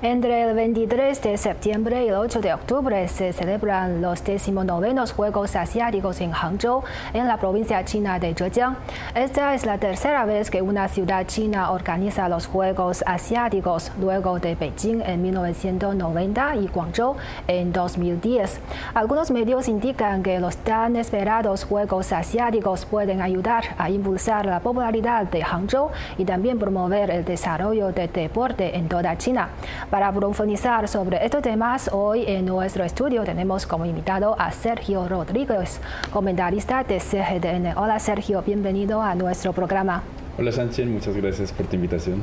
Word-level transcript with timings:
Entre 0.00 0.44
el 0.44 0.54
23 0.54 1.20
de 1.22 1.36
septiembre 1.36 2.04
y 2.04 2.08
el 2.08 2.14
8 2.14 2.40
de 2.40 2.54
octubre 2.54 3.08
se 3.08 3.32
celebran 3.32 4.00
los 4.00 4.22
19 4.22 4.94
Juegos 5.12 5.56
Asiáticos 5.56 6.20
en 6.20 6.30
Hangzhou, 6.30 6.84
en 7.12 7.26
la 7.26 7.36
provincia 7.38 7.84
china 7.84 8.20
de 8.20 8.32
Zhejiang. 8.32 8.76
Esta 9.16 9.54
es 9.54 9.66
la 9.66 9.78
tercera 9.78 10.24
vez 10.24 10.52
que 10.52 10.62
una 10.62 10.86
ciudad 10.86 11.26
china 11.26 11.72
organiza 11.72 12.28
los 12.28 12.46
Juegos 12.46 13.02
Asiáticos, 13.08 13.90
luego 14.00 14.38
de 14.38 14.54
Beijing 14.54 15.02
en 15.04 15.20
1990 15.20 16.54
y 16.54 16.68
Guangzhou 16.68 17.16
en 17.48 17.72
2010. 17.72 18.60
Algunos 18.94 19.32
medios 19.32 19.66
indican 19.66 20.22
que 20.22 20.38
los 20.38 20.58
tan 20.58 20.94
esperados 20.94 21.64
Juegos 21.64 22.12
Asiáticos 22.12 22.84
pueden 22.84 23.20
ayudar 23.20 23.64
a 23.78 23.90
impulsar 23.90 24.46
la 24.46 24.60
popularidad 24.60 25.24
de 25.24 25.42
Hangzhou 25.42 25.90
y 26.18 26.24
también 26.24 26.60
promover 26.60 27.10
el 27.10 27.24
desarrollo 27.24 27.90
del 27.90 28.12
deporte 28.12 28.76
en 28.76 28.88
toda 28.88 29.18
China. 29.18 29.48
Para 29.90 30.12
profundizar 30.12 30.86
sobre 30.86 31.24
estos 31.24 31.40
temas, 31.40 31.88
hoy 31.90 32.22
en 32.26 32.44
nuestro 32.44 32.84
estudio 32.84 33.24
tenemos 33.24 33.66
como 33.66 33.86
invitado 33.86 34.36
a 34.38 34.52
Sergio 34.52 35.08
Rodríguez, 35.08 35.80
comentarista 36.12 36.84
de 36.84 37.00
CGDN. 37.00 37.74
Hola 37.74 37.98
Sergio, 37.98 38.42
bienvenido 38.42 39.00
a 39.00 39.14
nuestro 39.14 39.54
programa. 39.54 40.02
Hola 40.38 40.52
Sánchez, 40.52 40.86
muchas 40.86 41.16
gracias 41.16 41.52
por 41.52 41.64
tu 41.66 41.76
invitación. 41.76 42.20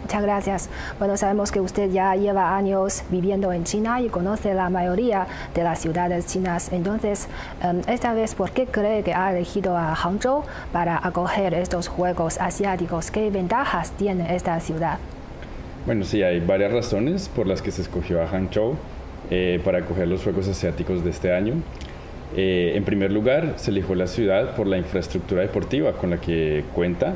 Muchas 0.00 0.22
gracias. 0.22 0.70
Bueno, 1.00 1.16
sabemos 1.16 1.50
que 1.50 1.60
usted 1.60 1.90
ya 1.90 2.14
lleva 2.14 2.56
años 2.56 3.02
viviendo 3.10 3.52
en 3.52 3.64
China 3.64 4.00
y 4.00 4.10
conoce 4.10 4.54
la 4.54 4.70
mayoría 4.70 5.26
de 5.54 5.64
las 5.64 5.80
ciudades 5.80 6.26
chinas. 6.26 6.72
Entonces, 6.72 7.26
em, 7.60 7.82
esta 7.88 8.14
vez, 8.14 8.36
¿por 8.36 8.52
qué 8.52 8.66
cree 8.66 9.02
que 9.02 9.12
ha 9.12 9.32
elegido 9.32 9.76
a 9.76 9.96
Hangzhou 9.96 10.44
para 10.72 11.04
acoger 11.04 11.52
estos 11.54 11.88
Juegos 11.88 12.40
Asiáticos? 12.40 13.10
¿Qué 13.10 13.28
ventajas 13.30 13.90
tiene 13.90 14.36
esta 14.36 14.60
ciudad? 14.60 14.98
Bueno, 15.86 16.04
sí, 16.04 16.22
hay 16.22 16.40
varias 16.40 16.72
razones 16.72 17.28
por 17.28 17.46
las 17.46 17.62
que 17.62 17.70
se 17.70 17.82
escogió 17.82 18.22
a 18.22 18.26
Hangzhou 18.26 18.76
eh, 19.30 19.60
para 19.64 19.78
acoger 19.78 20.08
los 20.08 20.22
Juegos 20.22 20.48
Asiáticos 20.48 21.04
de 21.04 21.10
este 21.10 21.32
año. 21.32 21.54
Eh, 22.36 22.72
en 22.74 22.84
primer 22.84 23.10
lugar, 23.10 23.54
se 23.56 23.70
eligió 23.70 23.94
la 23.94 24.06
ciudad 24.06 24.54
por 24.54 24.66
la 24.66 24.76
infraestructura 24.76 25.42
deportiva 25.42 25.92
con 25.92 26.10
la 26.10 26.18
que 26.18 26.64
cuenta. 26.74 27.14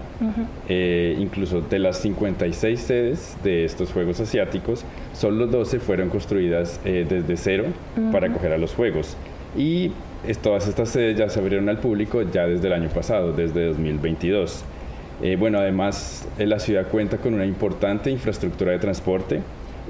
Eh, 0.68 1.16
incluso 1.18 1.60
de 1.60 1.78
las 1.78 1.98
56 1.98 2.80
sedes 2.80 3.36
de 3.44 3.64
estos 3.64 3.92
Juegos 3.92 4.20
Asiáticos, 4.20 4.84
solo 5.12 5.46
12 5.46 5.80
fueron 5.80 6.08
construidas 6.08 6.80
desde 6.84 7.36
cero 7.36 7.64
para 8.10 8.28
acoger 8.28 8.52
a 8.52 8.58
los 8.58 8.74
Juegos. 8.74 9.16
Y 9.56 9.92
todas 10.42 10.66
estas 10.66 10.88
sedes 10.88 11.18
ya 11.18 11.28
se 11.28 11.40
abrieron 11.40 11.68
al 11.68 11.78
público 11.78 12.22
ya 12.22 12.46
desde 12.46 12.68
el 12.68 12.72
año 12.72 12.88
pasado, 12.88 13.32
desde 13.32 13.66
2022. 13.66 14.64
Eh, 15.20 15.36
bueno, 15.36 15.58
además 15.58 16.26
eh, 16.38 16.46
la 16.46 16.58
ciudad 16.58 16.88
cuenta 16.88 17.18
con 17.18 17.34
una 17.34 17.44
importante 17.44 18.10
infraestructura 18.10 18.72
de 18.72 18.78
transporte 18.78 19.40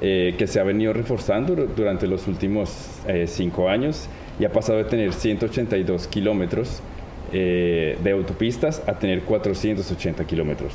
eh, 0.01 0.35
que 0.37 0.47
se 0.47 0.59
ha 0.59 0.63
venido 0.63 0.93
reforzando 0.93 1.55
durante 1.55 2.07
los 2.07 2.27
últimos 2.27 2.89
cinco 3.27 3.69
años 3.69 4.07
y 4.39 4.45
ha 4.45 4.51
pasado 4.51 4.79
de 4.79 4.85
tener 4.85 5.13
182 5.13 6.07
kilómetros 6.07 6.81
de 7.31 8.11
autopistas 8.11 8.83
a 8.87 8.93
tener 8.99 9.21
480 9.21 10.25
kilómetros. 10.25 10.73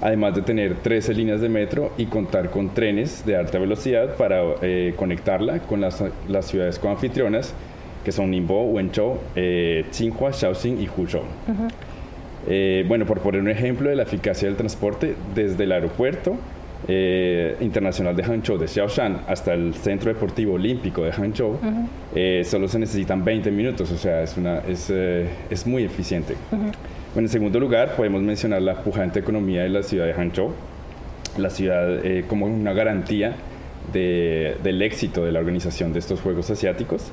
Además 0.00 0.34
de 0.34 0.42
tener 0.42 0.74
13 0.76 1.14
líneas 1.14 1.40
de 1.40 1.48
metro 1.48 1.92
y 1.96 2.06
contar 2.06 2.50
con 2.50 2.74
trenes 2.74 3.24
de 3.24 3.36
alta 3.36 3.58
velocidad 3.58 4.16
para 4.16 4.42
conectarla 4.96 5.60
con 5.60 5.80
las, 5.80 6.02
ciudades 6.42 6.78
coanfitrionas 6.78 7.54
que 8.04 8.10
son 8.10 8.30
Ningbo, 8.30 8.64
Wenzhou, 8.64 9.18
Tsinghua, 9.90 10.32
Shaoxing 10.32 10.80
y 10.82 10.88
Huzhou. 10.88 11.22
Eh, 12.48 12.84
bueno, 12.86 13.06
por 13.06 13.20
poner 13.20 13.40
un 13.40 13.48
ejemplo 13.48 13.90
de 13.90 13.96
la 13.96 14.04
eficacia 14.04 14.48
del 14.48 14.56
transporte, 14.56 15.16
desde 15.34 15.64
el 15.64 15.72
aeropuerto 15.72 16.36
eh, 16.86 17.56
internacional 17.60 18.14
de 18.14 18.22
Hangzhou, 18.22 18.56
de 18.58 18.68
Xiaoshan, 18.68 19.22
hasta 19.26 19.54
el 19.54 19.74
Centro 19.74 20.12
Deportivo 20.12 20.54
Olímpico 20.54 21.02
de 21.02 21.12
Hangzhou, 21.12 21.58
eh, 22.14 22.42
solo 22.44 22.68
se 22.68 22.78
necesitan 22.78 23.24
20 23.24 23.50
minutos, 23.50 23.90
o 23.90 23.96
sea, 23.96 24.22
es, 24.22 24.36
una, 24.36 24.58
es, 24.60 24.90
es 24.90 25.66
muy 25.66 25.84
eficiente. 25.84 26.36
Bueno, 26.50 27.26
en 27.26 27.28
segundo 27.28 27.58
lugar, 27.58 27.96
podemos 27.96 28.22
mencionar 28.22 28.62
la 28.62 28.82
pujante 28.82 29.18
economía 29.18 29.62
de 29.62 29.70
la 29.70 29.82
ciudad 29.82 30.06
de 30.06 30.14
Hangzhou, 30.14 30.52
la 31.38 31.50
ciudad 31.50 32.00
como 32.28 32.46
una 32.46 32.72
garantía 32.72 33.34
de, 33.92 34.56
del 34.62 34.82
éxito 34.82 35.24
de 35.24 35.32
la 35.32 35.40
organización 35.40 35.92
de 35.92 35.98
estos 35.98 36.20
Juegos 36.20 36.50
Asiáticos. 36.50 37.10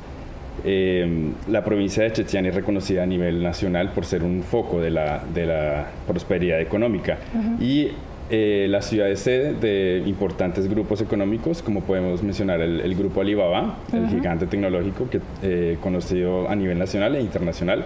Eh, 0.66 1.32
la 1.50 1.64
provincia 1.64 2.04
de 2.04 2.12
Zhejiang 2.12 2.46
es 2.46 2.56
reconocida 2.56 3.04
a 3.04 3.06
nivel 3.06 3.42
nacional 3.44 3.92
por 3.92 4.06
ser 4.06 4.24
un 4.24 4.44
foco 4.44 4.80
de 4.80 4.92
la, 4.92 5.24
de 5.34 5.46
la 5.46 5.88
prosperidad 6.08 6.62
económica. 6.62 7.18
Y 7.60 7.90
eh, 8.30 8.68
la 8.70 8.82
ciudad 8.82 9.10
es 9.12 9.20
sede 9.20 9.54
de 9.54 10.04
importantes 10.08 10.70
grupos 10.70 11.02
económicos, 11.02 11.62
como 11.62 11.82
podemos 11.82 12.24
mencionar 12.24 12.62
el, 12.62 12.96
grupo 12.96 13.22
Alibaba, 13.22 13.78
el 13.92 14.08
gigante 14.08 14.48
tecnológico 14.48 15.10
que, 15.10 15.20
eh, 15.42 15.78
conocido 15.82 16.50
a 16.50 16.56
nivel 16.56 16.80
nacional 16.80 17.16
e 17.16 17.22
internacional, 17.22 17.86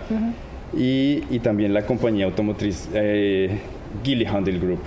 y, 0.74 1.24
y, 1.30 1.40
también 1.40 1.74
la 1.74 1.86
compañía 1.86 2.26
automotriz 2.26 2.88
eh, 2.94 3.58
Geely 4.04 4.26
Handel 4.26 4.60
Group. 4.60 4.80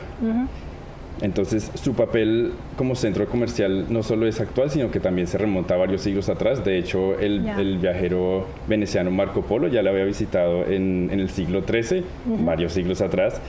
Entonces, 1.23 1.71
su 1.75 1.95
papel 1.95 2.53
como 2.77 2.95
centro 2.95 3.27
comercial 3.27 3.87
no 3.91 4.03
solo 4.03 4.27
es 4.27 4.41
actual, 4.41 4.71
sino 4.71 4.91
que 4.91 5.01
también 5.01 5.27
se 5.27 5.37
remonta 5.37 5.75
a 5.75 5.77
varios 5.77 6.01
siglos 6.01 6.29
atrás. 6.31 6.65
De 6.65 6.79
hecho, 6.79 7.19
el, 7.19 7.41
viajero 7.79 8.47
veneciano 8.67 9.11
Marco 9.11 9.43
Polo 9.43 9.69
ya 9.69 9.83
la 9.83 9.91
había 9.91 10.05
visitado 10.05 10.67
en, 10.67 11.11
el 11.13 11.29
siglo 11.29 11.63
XIII, 11.63 12.05
varios 12.45 12.73
siglos 12.73 13.01
atrás, 13.03 13.41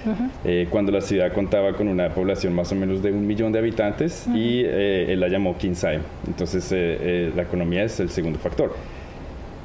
eh, 0.44 0.68
cuando 0.70 0.92
la 0.92 1.02
ciudad 1.02 1.32
contaba 1.34 1.74
con 1.74 1.88
una 1.88 2.10
población 2.10 2.54
más 2.54 2.72
o 2.72 2.76
menos 2.76 3.02
de 3.02 3.12
un 3.12 3.26
millón 3.26 3.52
de 3.52 3.60
habitantes 3.60 4.28
y 4.28 4.64
eh, 4.66 5.14
él 5.14 5.20
la 5.20 5.30
llamó 5.30 5.58
Kinsai. 5.58 6.00
Entonces, 6.28 6.70
eh, 6.72 7.32
la 7.36 7.44
economía 7.44 7.84
es 7.84 8.00
el 8.00 8.10
segundo 8.10 8.40
factor. 8.40 8.76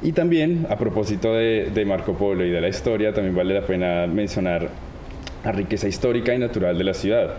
Y 0.01 0.11
también, 0.11 0.67
a 0.69 0.77
propósito 0.77 1.33
de, 1.33 1.71
de 1.73 1.85
Marco 1.85 2.13
Polo 2.13 2.45
y 2.45 2.51
de 2.51 2.61
la 2.61 2.69
historia, 2.69 3.13
también 3.13 3.35
vale 3.35 3.53
la 3.53 3.65
pena 3.65 4.05
mencionar 4.07 4.69
la 5.43 5.51
riqueza 5.51 5.87
histórica 5.87 6.33
y 6.33 6.39
natural 6.39 6.77
de 6.77 6.83
la 6.83 6.93
ciudad. 6.93 7.35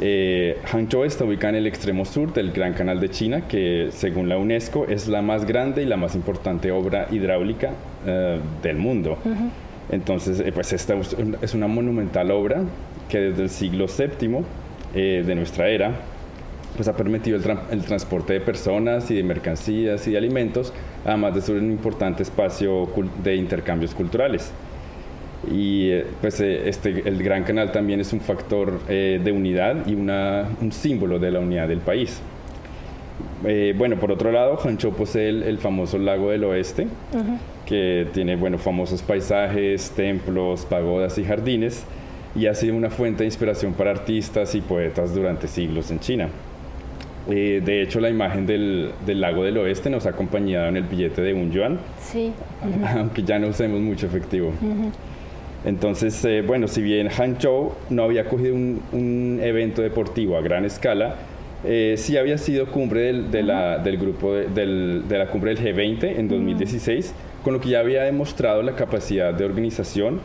Eh, 0.00 0.58
Hangzhou 0.64 1.04
está 1.04 1.24
ubicada 1.24 1.50
en 1.50 1.56
el 1.56 1.66
extremo 1.66 2.04
sur 2.04 2.32
del 2.32 2.52
Gran 2.52 2.72
Canal 2.74 3.00
de 3.00 3.10
China, 3.10 3.48
que 3.48 3.88
según 3.90 4.28
la 4.28 4.38
UNESCO 4.38 4.86
es 4.88 5.08
la 5.08 5.22
más 5.22 5.44
grande 5.44 5.82
y 5.82 5.86
la 5.86 5.96
más 5.96 6.14
importante 6.14 6.70
obra 6.70 7.08
hidráulica 7.10 7.72
eh, 8.06 8.38
del 8.62 8.76
mundo. 8.76 9.18
Entonces, 9.90 10.40
eh, 10.40 10.52
pues 10.52 10.72
esta 10.72 10.94
es 11.42 11.54
una 11.54 11.66
monumental 11.66 12.30
obra 12.30 12.62
que 13.08 13.18
desde 13.18 13.42
el 13.42 13.50
siglo 13.50 13.86
VII 13.86 14.44
de 14.94 15.34
nuestra 15.34 15.68
era 15.68 15.92
pues 16.76 16.86
ha 16.86 16.96
permitido 16.96 17.38
el, 17.70 17.82
transporte 17.82 18.34
de 18.34 18.40
personas 18.40 19.10
y 19.10 19.16
de 19.16 19.22
mercancías 19.22 20.06
y 20.06 20.12
de 20.12 20.18
alimentos, 20.18 20.72
además 21.04 21.34
de 21.34 21.40
ser 21.40 21.56
un 21.56 21.70
importante 21.72 22.22
espacio 22.22 22.88
de 23.22 23.34
intercambios 23.34 23.94
culturales 23.94 24.52
y 25.50 25.90
eh, 25.90 26.06
pues 26.20 26.40
eh, 26.40 26.68
este, 26.68 27.08
el 27.08 27.22
Gran 27.22 27.44
Canal 27.44 27.72
también 27.72 28.00
es 28.00 28.12
un 28.12 28.20
factor 28.20 28.80
eh, 28.88 29.20
de 29.22 29.32
unidad 29.32 29.86
y 29.86 29.94
una, 29.94 30.48
un 30.60 30.72
símbolo 30.72 31.18
de 31.18 31.30
la 31.30 31.40
unidad 31.40 31.68
del 31.68 31.80
país. 31.80 32.20
bueno, 33.76 33.96
por 33.96 34.12
otro 34.12 34.32
lado, 34.32 34.58
Hancho 34.62 34.92
posee 34.92 35.28
el, 35.28 35.58
famoso 35.58 35.98
lago 35.98 36.30
del 36.30 36.44
oeste, 36.44 36.86
que 37.66 38.06
tiene 38.12 38.36
bueno, 38.36 38.58
famosos 38.58 39.02
paisajes, 39.02 39.90
templos, 39.92 40.64
pagodas 40.64 41.18
y 41.18 41.24
jardines, 41.24 41.84
y 42.34 42.46
ha 42.46 42.54
sido 42.54 42.76
una 42.76 42.90
fuente 42.90 43.20
de 43.20 43.26
inspiración 43.26 43.72
para 43.72 43.90
artistas 43.90 44.54
y 44.54 44.60
poetas 44.60 45.14
durante 45.14 45.48
siglos 45.48 45.90
en 45.90 46.00
China. 46.00 46.28
de 47.28 47.82
hecho, 47.82 48.00
la 48.00 48.10
imagen 48.10 48.46
del, 48.46 48.90
del, 49.06 49.20
lago 49.20 49.44
del 49.44 49.58
oeste 49.58 49.88
nos 49.88 50.06
ha 50.06 50.10
acompañado 50.10 50.68
en 50.68 50.76
el 50.76 50.84
billete 50.84 51.22
de 51.22 51.32
un 51.32 51.50
yuan, 51.52 51.78
sí. 52.00 52.32
aunque 52.96 53.22
ya 53.22 53.38
no 53.38 53.48
usemos 53.48 53.80
mucho 53.80 54.06
efectivo. 54.06 54.52
Entonces, 55.64 56.24
eh, 56.24 56.42
bueno, 56.42 56.68
si 56.68 56.82
bien 56.82 57.08
Hangzhou 57.08 57.72
no 57.90 58.04
había 58.04 58.28
cogido 58.28 58.54
un, 58.54 59.40
evento 59.42 59.82
deportivo 59.82 60.36
a 60.36 60.40
gran 60.40 60.64
escala, 60.64 61.16
eh, 61.64 61.94
sí 61.96 62.16
había 62.16 62.38
sido 62.38 62.66
cumbre 62.66 63.00
del, 63.02 63.30
de 63.30 63.42
la, 63.42 63.78
del 63.78 63.98
grupo 63.98 64.32
de, 64.34 65.02
la 65.08 65.26
cumbre 65.26 65.54
del 65.54 65.64
G20 65.64 66.18
en 66.18 66.28
2016, 66.28 67.12
con 67.42 67.54
lo 67.54 67.60
que 67.60 67.70
ya 67.70 67.80
había 67.80 68.04
demostrado 68.04 68.62
la 68.62 68.76
capacidad 68.76 69.34
de 69.34 69.44
organización 69.44 70.20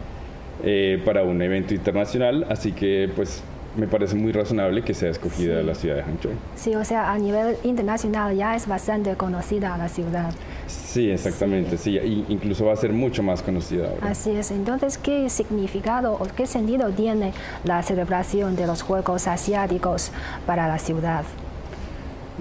eh, 0.63 1.01
para 1.03 1.23
un 1.23 1.41
evento 1.41 1.73
internacional, 1.73 2.45
así 2.49 2.71
que 2.71 3.09
pues 3.15 3.43
me 3.75 3.87
parece 3.87 4.15
muy 4.15 4.31
razonable 4.31 4.83
que 4.83 4.93
sea 4.93 5.09
escogida 5.09 5.61
la 5.63 5.75
ciudad 5.75 5.95
de 5.95 6.03
Hangzhou. 6.03 6.33
Sí, 6.55 6.75
o 6.75 6.85
sea, 6.85 7.11
a 7.11 7.17
nivel 7.17 7.57
internacional 7.63 8.35
ya 8.35 8.55
es 8.55 8.67
bastante 8.67 9.15
conocida 9.15 9.77
la 9.77 9.89
ciudad. 9.89 10.31
Sí, 10.67 11.09
exactamente, 11.09 11.77
sí. 11.77 12.25
incluso 12.29 12.65
va 12.65 12.73
a 12.73 12.75
ser 12.75 12.93
mucho 12.93 13.23
más 13.23 13.41
conocida 13.41 13.89
ahora. 13.89 14.09
Así 14.09 14.31
es. 14.31 14.51
Entonces, 14.51 14.97
¿qué 14.97 15.29
significado 15.29 16.13
o 16.13 16.27
qué 16.35 16.45
sentido 16.45 16.89
tiene 16.91 17.33
la 17.63 17.81
celebración 17.83 18.55
de 18.55 18.67
los 18.67 18.81
Juegos 18.81 19.27
Asiáticos 19.27 20.11
para 20.45 20.67
la 20.67 20.77
ciudad? 20.77 21.23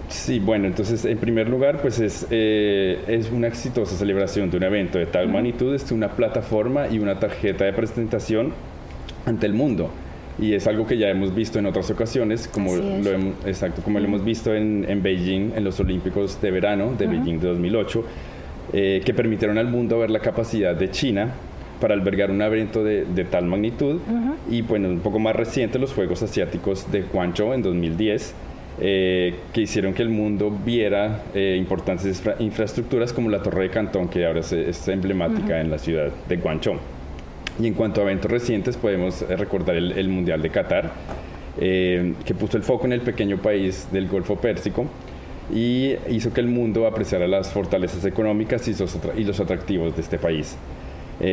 Sí, 0.09 0.39
bueno, 0.39 0.67
entonces 0.67 1.05
en 1.05 1.19
primer 1.19 1.49
lugar, 1.49 1.81
pues 1.81 1.99
es, 1.99 2.27
eh, 2.31 3.03
es 3.09 3.31
una 3.31 3.49
exitosa 3.49 3.97
celebración 3.97 4.51
de 4.51 4.57
un 4.59 4.63
evento 4.63 4.99
de 4.99 5.07
tal 5.07 5.29
magnitud, 5.29 5.75
es 5.75 5.91
una 5.91 6.11
plataforma 6.11 6.89
y 6.89 6.99
una 6.99 7.19
tarjeta 7.19 7.65
de 7.65 7.73
presentación 7.73 8.53
ante 9.27 9.47
el 9.47 9.55
mundo. 9.55 9.91
Y 10.39 10.55
es 10.55 10.67
algo 10.67 10.87
que 10.87 10.97
ya 10.97 11.11
hemos 11.11 11.35
visto 11.35 11.59
en 11.59 11.67
otras 11.67 11.91
ocasiones, 11.91 12.49
como, 12.49 12.75
lo 12.75 13.11
hemos, 13.11 13.35
exacto, 13.47 13.83
como 13.83 13.99
lo 13.99 14.07
hemos 14.07 14.25
visto 14.25 14.55
en, 14.55 14.87
en, 14.89 15.03
Beijing, 15.03 15.53
en 15.55 15.65
los 15.65 15.79
Olímpicos 15.79 16.41
de 16.41 16.51
verano 16.51 16.95
de 16.99 17.07
Beijing 17.07 17.39
de 17.39 17.49
2008, 17.49 18.05
eh, 18.73 19.03
que 19.05 19.13
permitieron 19.13 19.59
al 19.59 19.69
mundo 19.69 19.99
ver 19.99 20.11
la 20.11 20.21
capacidad 20.21 20.75
de 20.75 20.91
China 20.91 21.35
para 21.81 21.95
albergar 21.95 22.31
un 22.31 22.41
evento 22.41 22.83
de, 22.83 23.05
de 23.05 23.25
tal 23.25 23.45
magnitud. 23.45 24.01
Y 24.51 24.63
bueno, 24.63 24.89
un 24.89 25.01
poco 25.01 25.19
más 25.19 25.37
reciente, 25.37 25.79
los 25.79 25.93
Juegos 25.93 26.23
Asiáticos 26.23 26.91
de 26.91 27.03
Guangzhou 27.03 27.53
en 27.53 27.63
2010 27.63 28.35
eh, 28.81 29.35
que 29.53 29.61
hicieron 29.61 29.93
que 29.93 30.03
el 30.03 30.09
mundo 30.09 30.51
viera 30.51 31.25
eh, 31.35 31.57
importantes 31.59 32.23
infraestructuras 32.39 33.13
como 33.13 33.29
la 33.29 33.43
Torre 33.43 33.65
de 33.65 33.71
Cantón, 33.71 34.09
que 34.09 34.25
ahora 34.25 34.41
es, 34.41 34.89
emblemática 34.89 35.61
en 35.61 35.71
la 35.71 35.79
ciudad 35.79 36.11
de 36.27 36.37
Guangzhou. 36.37 36.79
Y 37.61 37.67
en 37.67 37.75
cuanto 37.75 38.01
a 38.01 38.05
eventos 38.05 38.31
recientes, 38.31 38.77
podemos 38.77 39.23
eh, 39.23 39.37
recordar 39.37 39.77
el, 39.77 40.09
Mundial 40.09 40.43
de 40.43 40.51
Qatar, 40.51 40.93
que 41.59 42.35
puso 42.39 42.57
el 42.57 42.63
foco 42.63 42.87
en 42.87 42.95
el 42.95 43.03
pequeño 43.03 43.37
país 43.37 43.89
del 43.93 44.09
Golfo 44.09 44.37
Pérsico 44.37 44.87
y 45.53 45.95
hizo 46.09 46.33
que 46.33 46.41
el 46.41 46.47
mundo 46.47 46.87
apreciara 46.87 47.27
las 47.27 47.53
fortalezas 47.53 48.07
económicas 48.07 48.67
y 48.69 48.75
los, 48.75 48.99
y 49.19 49.25
los 49.25 49.39
atractivos 49.39 49.95
de 49.95 50.01
este 50.01 50.19
país. 50.19 50.57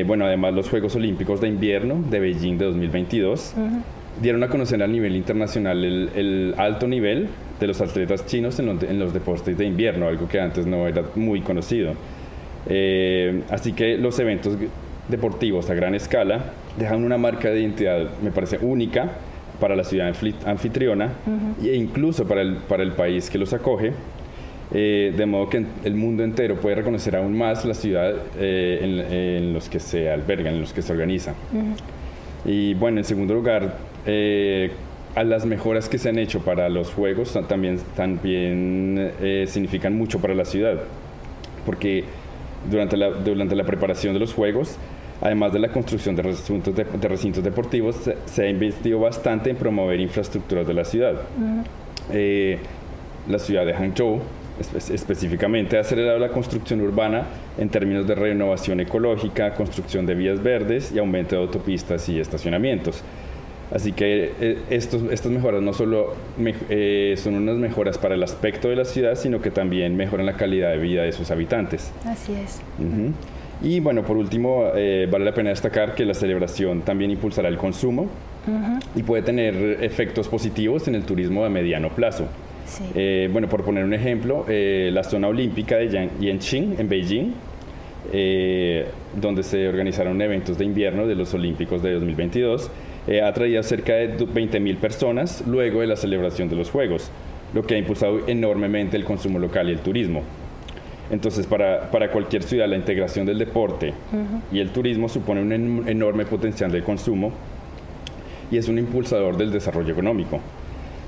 bueno, 0.05 0.25
además 0.25 0.53
los 0.53 0.69
Juegos 0.69 0.95
Olímpicos 0.97 1.39
de 1.39 1.47
Invierno 1.47 2.03
de 2.09 2.19
Beijing 2.19 2.57
de 2.57 2.65
2022 2.65 3.55
dieron 4.21 4.43
a 4.43 4.49
conocer 4.49 4.81
a 4.83 4.87
nivel 4.87 5.15
internacional 5.15 5.83
el, 5.83 6.53
alto 6.57 6.87
nivel 6.87 7.27
de 7.59 7.67
los 7.67 7.81
atletas 7.81 8.25
chinos 8.25 8.59
en, 8.59 8.99
los 8.99 9.13
deportes 9.13 9.57
de 9.57 9.65
invierno, 9.65 10.07
algo 10.07 10.27
que 10.27 10.39
antes 10.39 10.65
no 10.65 10.87
era 10.87 11.03
muy 11.15 11.41
conocido. 11.41 11.93
Eh, 12.67 13.43
así 13.49 13.73
que 13.73 13.97
los 13.97 14.19
eventos 14.19 14.57
deportivos 15.09 15.69
a 15.69 15.73
gran 15.73 15.95
escala 15.95 16.53
dejan 16.77 17.03
una 17.03 17.17
marca 17.17 17.49
de 17.49 17.59
identidad, 17.61 18.07
me 18.21 18.31
parece, 18.31 18.59
única 18.61 19.11
para 19.59 19.75
la 19.75 19.83
ciudad 19.83 20.13
anfitriona 20.45 21.11
e 21.61 21.75
incluso 21.75 22.25
para 22.25 22.41
el, 22.41 22.55
para 22.55 22.83
el 22.83 22.93
país 22.93 23.29
que 23.29 23.37
los 23.37 23.53
acoge. 23.53 23.91
Eh, 24.71 25.11
de 25.17 25.25
modo 25.25 25.49
que 25.49 25.65
el 25.83 25.95
mundo 25.95 26.23
entero 26.23 26.55
puede 26.57 26.75
reconocer 26.75 27.15
aún 27.15 27.35
más 27.35 27.65
la 27.65 27.73
ciudad 27.73 28.13
eh, 28.37 29.39
en, 29.39 29.51
los 29.51 29.67
que 29.67 29.79
se 29.79 30.11
albergan, 30.11 30.53
en 30.53 30.61
los 30.61 30.73
que 30.73 30.83
se 30.83 30.93
organiza. 30.93 31.33
Y 32.45 32.75
bueno, 32.75 32.99
en 32.99 33.03
segundo 33.03 33.33
lugar, 33.33 33.77
eh, 34.05 34.69
a 35.15 35.23
las 35.23 35.45
mejoras 35.47 35.89
que 35.89 35.97
se 35.97 36.09
han 36.09 36.19
hecho 36.19 36.41
para 36.41 36.69
los 36.69 36.93
juegos 36.93 37.35
también, 37.47 37.79
también 37.95 39.11
significan 39.47 39.97
mucho 39.97 40.19
para 40.19 40.35
la 40.35 40.45
ciudad, 40.45 40.79
porque 41.65 42.03
durante 42.69 42.95
la, 42.95 43.09
durante 43.09 43.55
la 43.55 43.63
preparación 43.63 44.13
de 44.13 44.19
los 44.19 44.33
juegos, 44.35 44.77
además 45.21 45.53
de 45.53 45.59
la 45.59 45.69
construcción 45.69 46.15
de 46.15 46.21
recintos, 46.23 46.75
de, 46.75 46.83
recintos 47.07 47.43
deportivos, 47.43 47.95
se, 48.25 48.41
ha 48.43 48.49
invertido 48.49 48.99
bastante 48.99 49.49
en 49.49 49.55
promover 49.55 49.99
infraestructuras 49.99 50.65
de 50.67 50.73
la 50.73 50.85
ciudad. 50.85 51.21
Eh, 52.11 52.57
la 53.27 53.39
ciudad 53.39 53.65
de 53.65 53.73
Hangzhou 53.73 54.21
específicamente 54.89 55.77
ha 55.77 55.81
acelerado 55.81 56.19
la 56.19 56.29
construcción 56.29 56.81
urbana 56.81 57.23
en 57.57 57.69
términos 57.69 58.07
de 58.07 58.15
renovación 58.15 58.79
ecológica, 58.79 59.53
construcción 59.53 60.05
de 60.05 60.15
vías 60.15 60.41
verdes 60.41 60.91
y 60.91 60.99
aumento 60.99 61.35
de 61.35 61.41
autopistas 61.43 62.09
y 62.09 62.19
estacionamientos. 62.19 63.03
Así 63.71 63.91
que 63.91 64.33
eh, 64.41 64.57
estos, 64.69 65.03
estas 65.11 65.31
mejoras 65.31 65.61
no 65.61 65.73
solo 65.73 66.15
eh, 66.69 67.13
son 67.17 67.35
unas 67.35 67.57
mejoras 67.57 67.97
para 67.99 68.15
el 68.15 68.23
aspecto 68.23 68.67
de 68.67 68.75
la 68.75 68.85
ciudad, 68.85 69.15
sino 69.15 69.41
que 69.41 69.51
también 69.51 69.95
mejoran 69.95 70.25
la 70.25 70.35
calidad 70.37 70.71
de 70.71 70.79
vida 70.79 71.03
de 71.03 71.11
sus 71.11 71.29
habitantes. 71.29 71.91
Así 72.03 72.33
es. 72.33 72.59
Y 73.61 73.81
bueno, 73.81 74.03
por 74.03 74.15
último, 74.15 74.67
eh, 74.75 75.07
vale 75.11 75.25
la 75.25 75.33
pena 75.33 75.49
destacar 75.49 75.93
que 75.93 76.05
la 76.05 76.13
celebración 76.13 76.81
también 76.81 77.11
impulsará 77.11 77.49
el 77.49 77.57
consumo 77.57 78.07
y 78.95 79.03
puede 79.03 79.21
tener 79.21 79.83
efectos 79.83 80.27
positivos 80.27 80.87
en 80.87 80.95
el 80.95 81.03
turismo 81.03 81.43
a 81.43 81.49
mediano 81.49 81.89
plazo. 81.89 82.27
Eh, 82.95 83.29
bueno, 83.31 83.49
por 83.49 83.63
poner 83.63 83.83
un 83.83 83.93
ejemplo, 83.93 84.45
eh, 84.47 84.89
la 84.93 85.03
zona 85.03 85.27
olímpica 85.27 85.75
de 85.75 86.09
Yanqing, 86.19 86.75
en 86.79 86.89
Beijing, 86.89 87.33
donde 89.21 89.43
se 89.43 89.67
organizaron 89.67 90.19
eventos 90.21 90.57
de 90.57 90.65
invierno 90.65 91.05
de 91.05 91.15
los 91.15 91.33
Olímpicos 91.33 91.83
de 91.83 91.93
2022, 91.93 92.71
ha 93.23 93.33
traído 93.33 93.61
cerca 93.61 93.93
de 93.93 94.17
20.000 94.17 94.77
personas 94.77 95.43
luego 95.45 95.81
de 95.81 95.87
la 95.87 95.95
celebración 95.95 96.49
de 96.49 96.55
los 96.55 96.71
Juegos, 96.71 97.11
lo 97.53 97.63
que 97.63 97.75
ha 97.75 97.77
impulsado 97.77 98.21
enormemente 98.27 98.97
el 98.97 99.03
consumo 99.03 99.37
local 99.37 99.69
y 99.69 99.73
el 99.73 99.79
turismo. 99.79 100.23
Entonces, 101.11 101.47
para, 101.47 101.89
para 101.89 102.11
cualquier 102.11 102.43
ciudad, 102.43 102.67
la 102.67 102.75
integración 102.75 103.25
del 103.25 103.39
deporte 103.39 103.93
y 104.51 104.59
el 104.59 104.69
turismo 104.69 105.09
supone 105.09 105.41
un 105.41 105.87
enorme 105.87 106.25
potencial 106.25 106.71
de 106.71 106.83
consumo 106.83 107.31
y 108.51 108.57
es 108.57 108.67
un 108.67 108.77
impulsador 108.77 109.37
del 109.37 109.51
desarrollo 109.51 109.91
económico. 109.91 110.39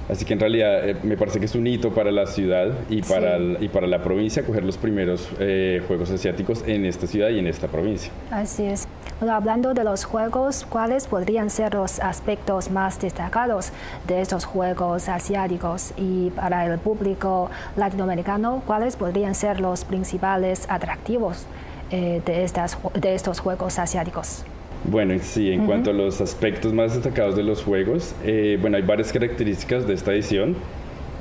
Así 0.10 0.26
que 0.26 0.34
en 0.34 0.40
realidad 0.40 0.90
eh, 0.90 0.96
me 1.04 1.16
parece 1.16 1.40
que 1.40 1.46
es 1.46 1.56
un 1.56 1.66
hito 1.68 1.92
para 1.92 2.12
la 2.12 2.26
ciudad 2.26 2.74
y 2.90 3.02
para, 3.02 3.38
y 3.38 3.70
para 3.70 3.88
la 3.88 4.04
provincia 4.04 4.44
coger 4.44 4.64
los 4.64 4.78
primeros 4.78 5.30
eh, 5.40 5.82
Juegos 5.88 6.12
Asiáticos 6.12 6.64
en 6.68 6.86
esta 6.86 7.08
ciudad 7.08 7.30
y 7.30 7.40
en 7.40 7.48
esta 7.48 7.68
provincia. 7.68 8.12
Así 8.30 8.64
es. 8.64 8.88
Hablando 9.30 9.74
de 9.74 9.84
los 9.84 10.06
Juegos, 10.06 10.66
¿cuáles 10.68 11.08
podrían 11.08 11.50
ser 11.50 11.74
los 11.74 12.00
aspectos 12.00 12.72
más 12.72 13.00
destacados 13.00 13.72
de 14.08 14.22
estos 14.22 14.46
Juegos 14.46 15.10
Asiáticos? 15.10 15.94
Y 15.98 16.32
para 16.32 16.66
el 16.66 16.80
público 16.80 17.50
latinoamericano, 17.76 18.64
¿cuáles 18.66 18.96
podrían 18.96 19.36
ser 19.36 19.60
los 19.60 19.86
principales 19.86 20.66
atractivos 20.70 21.46
eh, 21.92 22.22
de, 22.26 22.44
estas, 22.44 22.78
de 22.94 23.14
estos 23.14 23.40
Juegos 23.40 23.78
Asiáticos? 23.78 24.44
Bueno, 24.86 25.14
sí, 25.22 25.52
en 25.52 25.68
cuanto 25.68 25.92
a 25.92 25.94
los 25.94 26.22
aspectos 26.22 26.74
más 26.74 26.96
destacados 26.96 27.36
de 27.36 27.44
los 27.44 27.64
juegos, 27.64 28.16
eh, 28.24 28.58
bueno, 28.60 28.78
hay 28.78 28.84
varias 28.84 29.14
características 29.14 29.86
de 29.86 29.94
esta 29.94 30.12
edición. 30.12 30.56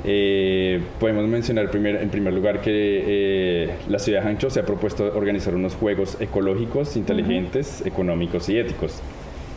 Eh, 0.05 0.81
podemos 0.99 1.27
mencionar 1.27 1.71
en 1.75 2.09
primer 2.11 2.33
lugar 2.33 2.61
que 2.61 2.71
eh, 2.73 3.71
la 3.89 3.99
ciudad 3.99 4.23
de 4.23 4.29
Hangzhou 4.29 4.51
se 4.51 4.61
ha 4.61 4.67
propuesto 4.67 5.13
organizar 5.15 5.55
unos 5.55 5.75
juegos 5.75 6.17
ecológicos, 6.21 6.97
inteligentes, 6.97 7.85
económicos 7.85 8.49
y 8.49 8.59
éticos. 8.59 9.01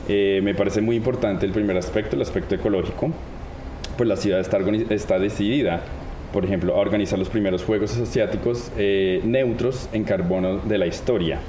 me 0.08 0.54
parece 0.54 0.82
muy 0.82 0.96
importante 0.96 1.46
el 1.46 1.52
primer 1.52 1.78
aspecto, 1.78 2.16
el 2.16 2.22
aspecto 2.22 2.56
ecológico, 2.56 3.12
pues 3.98 4.10
la 4.10 4.18
ciudad 4.18 4.40
está, 4.40 4.60
está 4.90 5.20
decidida, 5.20 5.82
por 6.34 6.44
ejemplo, 6.44 6.76
a 6.76 6.80
organizar 6.80 7.20
los 7.20 7.30
primeros 7.30 7.64
juegos 7.64 7.98
asiáticos 7.98 8.72
neutros 9.24 9.88
en 9.94 10.04
carbono 10.04 10.58
de 10.58 10.78
la 10.78 10.88
historia. 10.88 11.40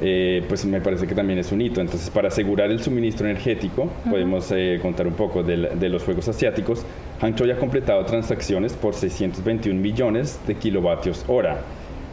Eh, 0.00 0.44
pues 0.48 0.64
me 0.64 0.80
parece 0.80 1.06
que 1.06 1.14
también 1.14 1.38
es 1.38 1.50
un 1.52 1.60
hito. 1.60 1.80
Entonces, 1.80 2.10
para 2.10 2.28
asegurar 2.28 2.70
el 2.70 2.82
suministro 2.82 3.28
energético, 3.28 3.90
podemos 4.08 4.50
eh, 4.52 4.78
contar 4.80 5.06
un 5.06 5.14
poco 5.14 5.42
de, 5.42 5.88
los 5.88 6.02
Juegos 6.04 6.28
Asiáticos. 6.28 6.84
Hangzhou 7.20 7.46
ya 7.46 7.54
ha 7.54 7.58
completado 7.58 8.04
transacciones 8.04 8.74
por 8.74 8.94
621 8.94 9.80
millones 9.80 10.38
de 10.46 10.54
kilovatios 10.54 11.24
hora 11.26 11.58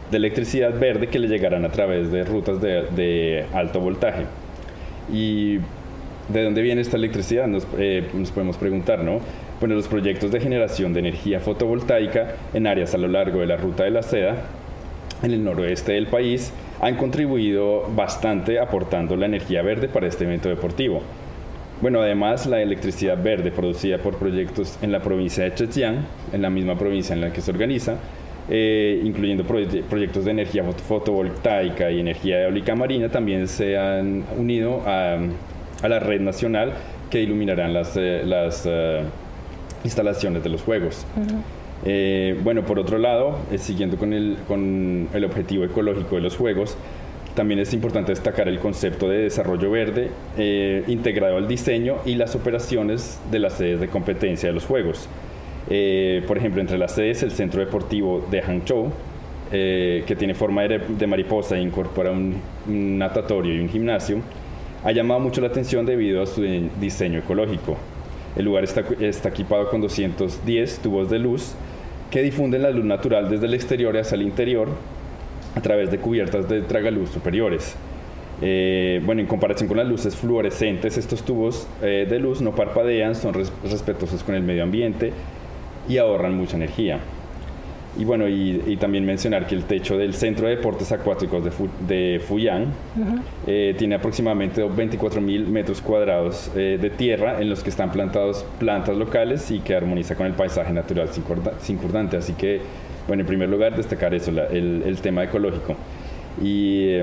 de 0.10 0.18
electricidad 0.18 0.78
verde 0.80 1.08
que 1.08 1.20
le 1.20 1.28
llegarán 1.28 1.66
a 1.66 1.70
través 1.70 2.12
de 2.12 2.24
rutas 2.24 2.62
de, 2.62 3.46
alto 3.54 3.80
voltaje. 3.80 4.26
¿Y 5.12 5.58
de 6.30 6.44
dónde 6.44 6.62
viene 6.62 6.82
esta 6.82 6.98
electricidad? 6.98 7.48
Nos, 7.48 7.68
eh, 7.78 8.08
nos 8.14 8.32
podemos 8.32 8.58
preguntar, 8.58 9.04
¿no? 9.04 9.20
Bueno, 9.60 9.76
los 9.76 9.88
proyectos 9.88 10.32
de 10.32 10.40
generación 10.40 10.94
de 10.94 11.00
energía 11.00 11.40
fotovoltaica 11.40 12.36
en 12.54 12.68
áreas 12.68 12.94
a 12.94 12.98
lo 12.98 13.08
largo 13.08 13.40
de 13.40 13.48
la 13.48 13.58
ruta 13.58 13.84
de 13.84 13.92
la 13.92 14.04
seda, 14.04 14.36
en 15.24 15.32
el 15.32 15.44
noroeste 15.44 15.94
del 15.94 16.08
país, 16.08 16.52
han 16.82 16.98
contribuido 16.98 17.88
bastante 17.96 18.60
aportando 18.60 19.16
la 19.16 19.28
energía 19.28 19.62
verde 19.62 19.88
para 19.88 20.08
este 20.08 20.26
evento 20.26 20.50
deportivo. 20.50 21.02
Bueno, 21.82 22.02
además 22.02 22.46
la 22.46 22.62
electricidad 22.62 23.22
verde 23.22 23.52
producida 23.52 23.98
por 23.98 24.16
proyectos 24.16 24.78
en 24.82 24.92
la 24.92 25.02
provincia 25.02 25.44
de 25.44 25.52
Zhejiang, 25.52 26.06
en 26.32 26.42
la 26.42 26.50
misma 26.50 26.78
provincia 26.78 27.14
en 27.14 27.22
la 27.22 27.34
que 27.34 27.42
se 27.42 27.52
organiza, 27.52 27.98
eh, 28.50 29.02
incluyendo 29.04 29.44
proyectos 29.44 30.24
de 30.26 30.32
energía 30.32 30.64
fotovoltaica 30.64 31.92
y 31.92 32.00
energía 32.00 32.44
eólica 32.44 32.76
marina, 32.76 33.10
también 33.10 33.48
se 33.48 33.78
han 33.78 34.24
unido 34.38 34.84
a, 34.86 35.18
la 35.88 36.00
red 36.00 36.22
nacional 36.22 36.74
que 37.10 37.22
iluminarán 37.22 37.74
las, 37.74 37.96
eh, 37.98 38.24
eh, 38.66 39.02
instalaciones 39.84 40.44
de 40.44 40.50
los 40.50 40.62
Juegos. 40.62 41.06
Eh, 41.84 42.40
bueno, 42.44 42.64
por 42.64 42.80
otro 42.80 42.98
lado, 42.98 43.38
siguiendo 43.58 43.98
con 43.98 44.14
el, 44.14 44.38
con 44.48 45.10
el 45.14 45.26
objetivo 45.26 45.66
ecológico 45.66 46.16
de 46.16 46.22
los 46.22 46.36
Juegos, 46.38 46.78
también 47.36 47.60
es 47.60 47.74
importante 47.74 48.12
destacar 48.12 48.48
el 48.48 48.60
concepto 48.60 49.10
de 49.10 49.20
desarrollo 49.20 49.70
verde 49.70 50.10
eh, 50.38 50.84
integrado 50.88 51.38
al 51.38 51.48
diseño 51.48 51.98
y 52.06 52.16
las 52.16 52.36
operaciones 52.36 53.20
de 53.30 53.40
las 53.40 53.54
sedes 53.54 53.80
de 53.80 53.88
competencia 53.88 54.50
de 54.50 54.54
los 54.54 54.66
Juegos. 54.66 55.08
por 56.28 56.38
ejemplo, 56.38 56.62
entre 56.62 56.78
las 56.78 56.94
sedes, 56.94 57.24
el 57.24 57.32
Centro 57.32 57.60
Deportivo 57.60 58.26
de 58.32 58.42
Hangzhou, 58.42 58.92
que 59.52 60.16
tiene 60.18 60.34
forma 60.34 60.64
de, 60.64 61.08
mariposa 61.08 61.58
e 61.58 61.62
incorpora 61.62 62.12
un, 62.12 62.42
un, 62.68 62.98
natatorio 62.98 63.54
y 63.54 63.60
un 63.60 63.70
gimnasio, 63.70 64.22
ha 64.84 64.92
llamado 64.92 65.20
mucho 65.20 65.42
la 65.42 65.48
atención 65.48 65.86
debido 65.86 66.22
a 66.22 66.26
su 66.26 66.42
diseño 66.80 67.20
ecológico. 67.20 67.78
El 68.36 68.46
lugar 68.46 68.64
está, 68.64 68.84
está 69.00 69.30
equipado 69.30 69.70
con 69.70 69.82
210 69.82 70.80
tubos 70.80 71.10
de 71.10 71.20
luz 71.20 71.56
que 72.12 72.22
difunden 72.22 72.64
la 72.64 72.70
luz 72.72 72.86
natural 72.86 73.30
desde 73.30 73.46
el 73.46 73.54
exterior 73.54 73.98
hacia 73.98 74.16
el 74.16 74.22
interior 74.22 74.70
a 75.56 75.62
través 75.62 75.90
de 75.90 75.98
cubiertas 75.98 76.48
de 76.48 76.62
tragaluz 76.62 77.10
superiores. 77.10 77.76
Eh, 78.42 79.02
bueno, 79.06 79.22
en 79.22 79.28
comparación 79.28 79.68
con 79.68 79.78
las 79.78 79.88
luces 79.88 80.16
fluorescentes, 80.16 80.98
estos 80.98 81.24
tubos 81.24 81.68
eh, 81.82 82.06
de 82.10 82.20
luz 82.20 82.42
no 82.42 82.54
parpadean, 82.54 83.16
son 83.16 83.34
respetuosos 83.34 84.24
con 84.24 84.36
el 84.36 84.44
medio 84.44 84.64
ambiente 84.64 85.14
y 85.88 85.98
ahorran 85.98 86.36
mucha 86.36 86.58
energía. 86.58 87.00
Y 87.98 88.04
bueno, 88.04 88.28
y, 88.28 88.78
también 88.80 89.06
mencionar 89.06 89.48
que 89.48 89.56
el 89.56 89.64
techo 89.64 89.98
del 89.98 90.14
Centro 90.14 90.48
de 90.48 90.58
Deportes 90.58 90.92
Acuáticos 90.92 91.44
de, 91.88 92.22
Fuyang 92.26 92.66
eh, 93.48 93.74
tiene 93.78 93.96
aproximadamente 93.96 94.62
24 94.64 95.22
mil 95.22 95.48
metros 95.48 95.82
cuadrados 95.82 96.52
de 96.54 96.90
tierra 96.90 97.42
en 97.42 97.50
los 97.50 97.64
que 97.64 97.70
están 97.70 97.92
plantados 97.92 98.46
plantas 98.60 98.98
locales 98.98 99.50
y 99.52 99.60
que 99.60 99.76
armoniza 99.76 100.16
con 100.16 100.26
el 100.28 100.34
paisaje 100.34 100.74
natural 100.74 101.10
circundante. 101.62 102.18
Así 102.18 102.34
que, 102.34 102.62
bueno, 103.08 103.22
en 103.22 103.28
primer 103.28 103.50
lugar, 103.50 103.76
destacar 103.76 104.14
eso, 104.14 104.32
el, 104.32 104.98
tema 105.02 105.24
ecológico. 105.24 105.76
Y 106.44 106.98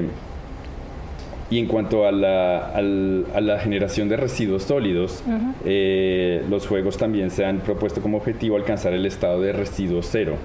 y 1.52 1.59
en 1.59 1.66
cuanto 1.66 2.06
a 2.06 2.12
la, 2.12 2.68
a 2.68 2.80
la 2.80 3.59
generación 3.59 4.09
de 4.09 4.16
residuos 4.16 4.62
sólidos, 4.62 5.23
eh, 5.66 6.42
los 6.49 6.66
juegos 6.66 6.97
también 6.97 7.30
se 7.30 7.44
han 7.44 7.59
propuesto 7.59 8.00
como 8.00 8.16
objetivo 8.16 8.56
alcanzar 8.56 8.94
el 8.94 9.04
estado 9.04 9.38
de 9.42 9.52
residuo 9.52 10.02
cero. 10.02 10.37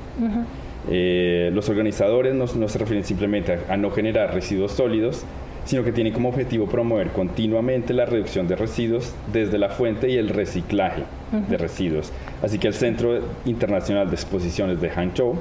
Eh, 0.89 1.49
los 1.53 1.69
organizadores 1.69 2.35
no, 2.35 2.45
se 2.45 2.77
refieren 2.77 3.05
simplemente 3.05 3.57
a, 3.69 3.77
no 3.77 3.89
generar 3.91 4.33
residuos 4.33 4.73
sólidos, 4.73 5.23
sino 5.63 5.85
que 5.85 5.93
tienen 5.93 6.11
como 6.11 6.27
objetivo 6.27 6.65
promover 6.65 7.07
continuamente 7.11 7.93
la 7.93 8.05
reducción 8.05 8.49
de 8.49 8.57
residuos 8.57 9.15
desde 9.31 9.57
la 9.57 9.69
fuente 9.69 10.09
y 10.09 10.17
el 10.17 10.27
reciclaje 10.27 11.03
de 11.31 11.57
residuos. 11.57 12.11
Así 12.43 12.59
que 12.59 12.67
el 12.67 12.73
Centro 12.73 13.21
Internacional 13.45 14.09
de 14.09 14.15
Exposiciones 14.15 14.81
de 14.81 14.89
Hangzhou, 14.89 15.35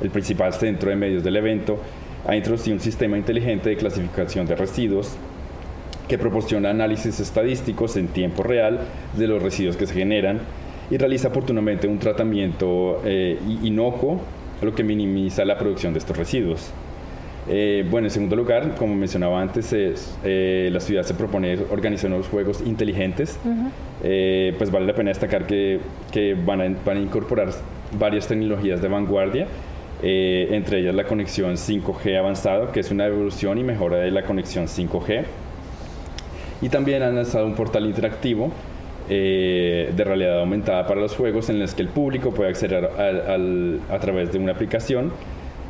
el 0.00 0.10
principal 0.10 0.54
centro 0.54 0.88
de 0.88 0.94
medios 0.94 1.24
del 1.24 1.34
evento, 1.34 1.80
ha 2.26 2.36
introducido 2.36 2.74
un 2.74 2.80
sistema 2.80 3.16
inteligente 3.16 3.70
de 3.70 3.76
clasificación 3.76 4.46
de 4.46 4.56
residuos 4.56 5.16
que 6.08 6.18
proporciona 6.18 6.70
análisis 6.70 7.20
estadísticos 7.20 7.96
en 7.96 8.08
tiempo 8.08 8.42
real 8.42 8.80
de 9.16 9.28
los 9.28 9.40
residuos 9.40 9.76
que 9.76 9.86
se 9.86 9.94
generan 9.94 10.40
y 10.90 10.96
realiza 10.96 11.28
oportunamente 11.28 11.86
un 11.86 11.98
tratamiento 11.98 13.00
eh, 13.04 13.38
inocuo, 13.62 14.20
lo 14.60 14.74
que 14.74 14.82
minimiza 14.82 15.44
la 15.44 15.56
producción 15.56 15.92
de 15.92 16.00
estos 16.00 16.16
residuos. 16.16 16.72
Eh, 17.48 17.86
bueno, 17.88 18.08
en 18.08 18.10
segundo 18.10 18.36
lugar, 18.36 18.74
como 18.74 18.94
mencionaba 18.94 19.40
antes, 19.40 19.72
eh, 19.72 20.68
la 20.72 20.80
ciudad 20.80 21.04
se 21.04 21.14
propone 21.14 21.56
organizar 21.70 22.10
unos 22.10 22.26
juegos 22.26 22.60
inteligentes. 22.60 23.38
pues 24.00 24.70
vale 24.70 24.86
la 24.86 24.94
pena 24.94 25.10
destacar 25.10 25.46
que, 25.46 25.78
que 26.10 26.34
van, 26.34 26.60
a, 26.60 26.76
van, 26.84 26.96
a, 26.96 27.00
incorporar 27.00 27.50
varias 27.98 28.26
tecnologías 28.26 28.82
de 28.82 28.88
vanguardia 28.88 29.46
eh, 30.02 30.48
entre 30.52 30.80
ellas 30.80 30.94
la 30.94 31.04
conexión 31.04 31.56
5G 31.56 32.18
avanzado, 32.18 32.72
que 32.72 32.80
es 32.80 32.90
una 32.90 33.06
evolución 33.06 33.58
y 33.58 33.64
mejora 33.64 33.98
de 33.98 34.10
la 34.10 34.22
conexión 34.22 34.66
5G. 34.66 35.24
Y 36.62 36.68
también 36.68 37.02
han 37.02 37.14
lanzado 37.14 37.46
un 37.46 37.54
portal 37.54 37.86
interactivo 37.86 38.50
eh, 39.08 39.92
de 39.96 40.04
realidad 40.04 40.40
aumentada 40.40 40.86
para 40.86 41.00
los 41.00 41.16
juegos 41.16 41.48
en 41.48 41.58
los 41.58 41.74
que 41.74 41.82
el 41.82 41.88
público 41.88 42.32
puede 42.32 42.50
acceder 42.50 42.84
a 42.84 43.98
través 43.98 44.32
de 44.32 44.38
una 44.38 44.52
aplicación 44.52 45.12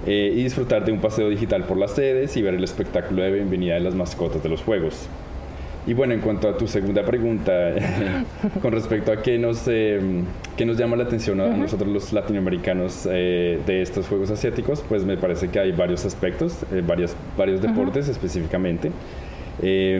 eh, 0.06 0.32
y 0.34 0.42
disfrutar 0.42 0.84
de 0.84 0.92
un 0.92 0.98
paseo 0.98 1.28
digital 1.28 1.64
por 1.64 1.76
las 1.76 1.92
sedes 1.92 2.36
y 2.36 2.42
ver 2.42 2.54
el 2.54 2.64
espectáculo 2.64 3.22
de 3.22 3.32
bienvenida 3.32 3.74
de 3.74 3.80
las 3.80 3.94
mascotas 3.94 4.42
de 4.42 4.48
los 4.48 4.62
juegos. 4.62 5.08
Y 5.86 5.94
bueno, 5.94 6.12
en 6.12 6.20
cuanto 6.20 6.48
a 6.48 6.56
tu 6.56 6.68
segunda 6.68 7.02
pregunta, 7.04 7.52
con 8.62 8.72
respecto 8.72 9.12
a 9.12 9.22
qué 9.22 9.38
nos, 9.38 9.66
eh, 9.66 9.98
qué 10.56 10.66
nos 10.66 10.76
llama 10.76 10.96
la 10.96 11.04
atención 11.04 11.40
a, 11.40 11.48
nosotros 11.48 11.88
los 11.88 12.12
latinoamericanos 12.12 13.08
eh, 13.10 13.58
de 13.66 13.82
estos 13.82 14.06
Juegos 14.06 14.30
Asiáticos, 14.30 14.84
pues 14.86 15.04
me 15.04 15.16
parece 15.16 15.48
que 15.48 15.58
hay 15.58 15.72
varios 15.72 16.04
aspectos, 16.04 16.58
eh, 16.72 16.82
varios, 16.86 17.16
varios 17.36 17.62
deportes 17.62 18.08
específicamente. 18.08 18.90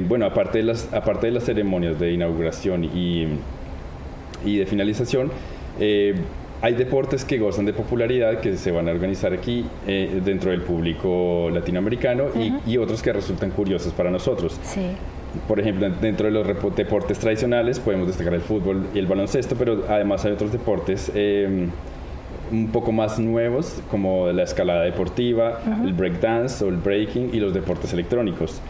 bueno, 0.06 0.26
aparte 0.26 0.58
de, 0.58 0.64
las, 0.64 0.92
aparte 0.92 1.28
de 1.28 1.32
las 1.32 1.44
ceremonias 1.44 1.99
de 1.99 2.12
inauguración 2.12 2.84
y, 2.84 3.26
y 4.44 4.58
de 4.58 4.66
finalización, 4.66 5.30
hay 6.62 6.75
deportes 6.75 7.25
que 7.25 7.38
gozan 7.38 7.64
de 7.64 7.72
popularidad 7.72 8.40
que 8.40 8.54
se 8.58 8.70
van 8.70 8.87
a 8.87 8.90
organizar 8.90 9.32
aquí 9.32 9.64
dentro 9.87 10.50
del 10.50 10.60
público 10.60 11.49
latinoamericano 11.50 12.26
y, 12.37 12.70
y, 12.70 12.76
otros 12.76 13.02
que 13.02 13.14
resultan 13.14 13.50
curiosos 13.50 13.94
para 13.94 14.10
nosotros. 14.10 14.60
Sí 14.62 14.82
por 15.46 15.60
ejemplo, 15.60 15.88
dentro 16.00 16.26
de 16.26 16.32
los 16.32 16.46
deportes 16.76 17.18
tradicionales 17.18 17.78
podemos 17.78 18.06
destacar 18.06 18.34
el 18.34 18.40
fútbol 18.40 18.87
y 18.94 18.99
el 18.99 19.06
baloncesto, 19.06 19.54
pero 19.56 19.84
además 19.88 20.25
hay 20.25 20.32
otros 20.32 20.52
deportes 20.52 21.10
em, 21.14 21.70
un 22.50 22.68
poco 22.68 22.90
más 22.92 23.18
nuevos, 23.18 23.80
como 23.90 24.28
la 24.32 24.42
escalada 24.42 24.82
deportiva, 24.82 25.60
el 25.84 25.92
breakdance 25.92 26.64
o 26.64 26.68
el 26.68 26.76
breaking 26.76 27.30
y 27.32 27.38
los 27.38 27.54
deportes 27.54 27.92
electrónicos. 27.92 28.60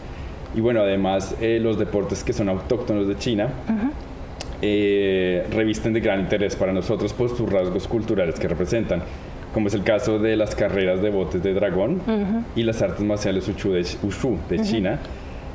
Y 0.55 0.61
bueno, 0.61 0.81
además 0.81 1.35
eh, 1.41 1.59
los 1.61 1.79
deportes 1.79 2.23
que 2.23 2.33
son 2.33 2.49
autóctonos 2.49 3.07
de 3.07 3.17
China 3.17 3.49
eh, 4.61 5.47
revisten 5.51 5.93
de 5.93 6.01
gran 6.01 6.19
interés 6.19 6.55
para 6.55 6.73
nosotros 6.73 7.13
por 7.13 7.35
sus 7.35 7.51
rasgos 7.51 7.87
culturales 7.87 8.39
que 8.39 8.47
representan 8.47 9.01
como 9.53 9.67
es 9.67 9.73
el 9.73 9.83
caso 9.83 10.19
de 10.19 10.35
las 10.35 10.55
carreras 10.55 11.01
de 11.01 11.09
botes 11.09 11.43
de 11.43 11.53
dragón 11.53 12.01
y 12.55 12.63
las 12.63 12.81
artes 12.81 13.01
marciales 13.01 13.47
Wushu 13.47 14.37
de, 14.49 14.57
de 14.57 14.63
China, 14.63 14.99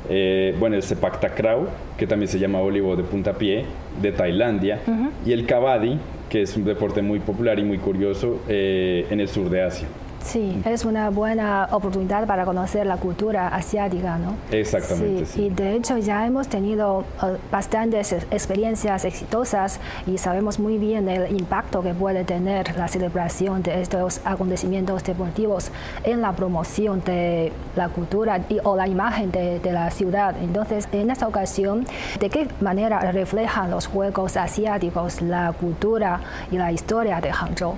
eh, 0.09 0.55
bueno, 0.59 0.75
el 0.75 0.83
Sepak 0.83 1.19
Takraw, 1.19 1.67
que 1.97 2.07
también 2.07 2.29
se 2.29 2.39
llama 2.39 2.59
voleibol 2.59 2.97
de 2.97 3.03
puntapié, 3.03 3.65
de 4.01 4.11
Tailandia, 4.11 4.81
y 5.25 5.31
el 5.31 5.45
Kabaddi, 5.45 5.97
que 6.29 6.41
es 6.41 6.55
un 6.55 6.65
deporte 6.65 7.01
muy 7.01 7.19
popular 7.19 7.59
y 7.59 7.63
muy 7.63 7.77
curioso 7.77 8.41
eh, 8.47 9.05
en 9.09 9.19
el 9.19 9.27
sur 9.27 9.49
de 9.49 9.61
Asia. 9.61 9.87
Sí, 10.27 10.61
es 10.65 10.83
una 10.83 11.09
buena 11.09 11.69
oportunidad 11.71 12.27
para 12.27 12.43
conocer 12.43 12.85
la 12.85 12.97
cultura 12.97 13.47
asiática, 13.47 14.17
¿no? 14.17 14.35
Exactamente. 14.51 15.25
Sí, 15.25 15.45
y 15.45 15.49
de 15.49 15.73
hecho 15.75 15.97
ya 15.97 16.25
hemos 16.25 16.49
tenido 16.49 17.05
eh, 17.23 17.37
bastantes 17.49 18.11
experiencias 18.11 19.05
exitosas 19.05 19.79
y 20.05 20.17
sabemos 20.17 20.59
muy 20.59 20.77
bien 20.77 21.07
el 21.07 21.31
impacto 21.31 21.81
que 21.81 21.93
puede 21.93 22.25
tener 22.25 22.75
la 22.77 22.89
celebración 22.89 23.63
de 23.63 23.81
estos 23.81 24.19
acontecimientos 24.25 25.01
deportivos 25.05 25.71
en 26.03 26.21
la 26.21 26.33
promoción 26.33 27.01
de 27.05 27.53
la 27.77 27.87
cultura 27.87 28.41
y, 28.49 28.57
o 28.65 28.75
la 28.75 28.87
imagen 28.87 29.31
de, 29.31 29.59
de 29.59 29.71
la 29.71 29.89
ciudad. 29.91 30.35
Entonces, 30.41 30.89
en 30.91 31.09
esta 31.09 31.25
ocasión, 31.25 31.85
¿de 32.19 32.29
qué 32.29 32.49
manera 32.59 32.99
reflejan 33.13 33.71
los 33.71 33.87
Juegos 33.87 34.35
Asiáticos 34.35 35.21
la 35.21 35.53
cultura 35.53 36.19
y 36.51 36.57
la 36.57 36.73
historia 36.73 37.21
de 37.21 37.31
Hangzhou? 37.31 37.75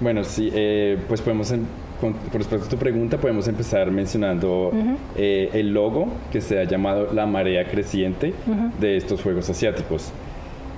Bueno, 0.00 0.24
sí, 0.24 0.50
eh, 0.52 0.98
pues 1.08 1.20
podemos, 1.20 1.54
con, 2.00 2.14
respecto 2.32 2.66
a 2.66 2.68
tu 2.68 2.76
pregunta, 2.76 3.18
podemos 3.18 3.46
empezar 3.46 3.90
mencionando 3.90 4.72
eh, 5.16 5.50
el 5.52 5.72
logo 5.72 6.08
que 6.32 6.40
se 6.40 6.58
ha 6.58 6.64
llamado 6.64 7.12
la 7.12 7.26
marea 7.26 7.66
creciente 7.68 8.34
de 8.80 8.96
estos 8.96 9.22
Juegos 9.22 9.48
Asiáticos. 9.50 10.10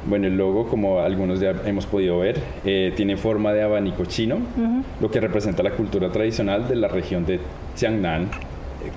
Bueno, 0.06 0.26
el 0.26 0.36
logo, 0.36 0.68
como 0.68 1.00
algunos 1.00 1.40
ya 1.40 1.52
hemos 1.64 1.86
podido 1.86 2.18
ver, 2.18 2.40
eh, 2.64 2.92
tiene 2.94 3.16
forma 3.16 3.52
de 3.52 3.62
abanico 3.62 4.04
chino, 4.04 4.38
lo 5.00 5.10
que 5.10 5.18
representa 5.18 5.62
la 5.62 5.72
cultura 5.72 6.12
tradicional 6.12 6.68
de 6.68 6.76
la 6.76 6.88
región 6.88 7.24
de 7.24 7.40
Jiangnan, 7.76 8.28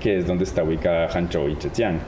que 0.00 0.18
es 0.18 0.26
donde 0.26 0.44
está 0.44 0.62
ubicada 0.62 1.08
Hanzhou 1.08 1.48
y 1.48 1.56
Zhejiang. 1.56 1.98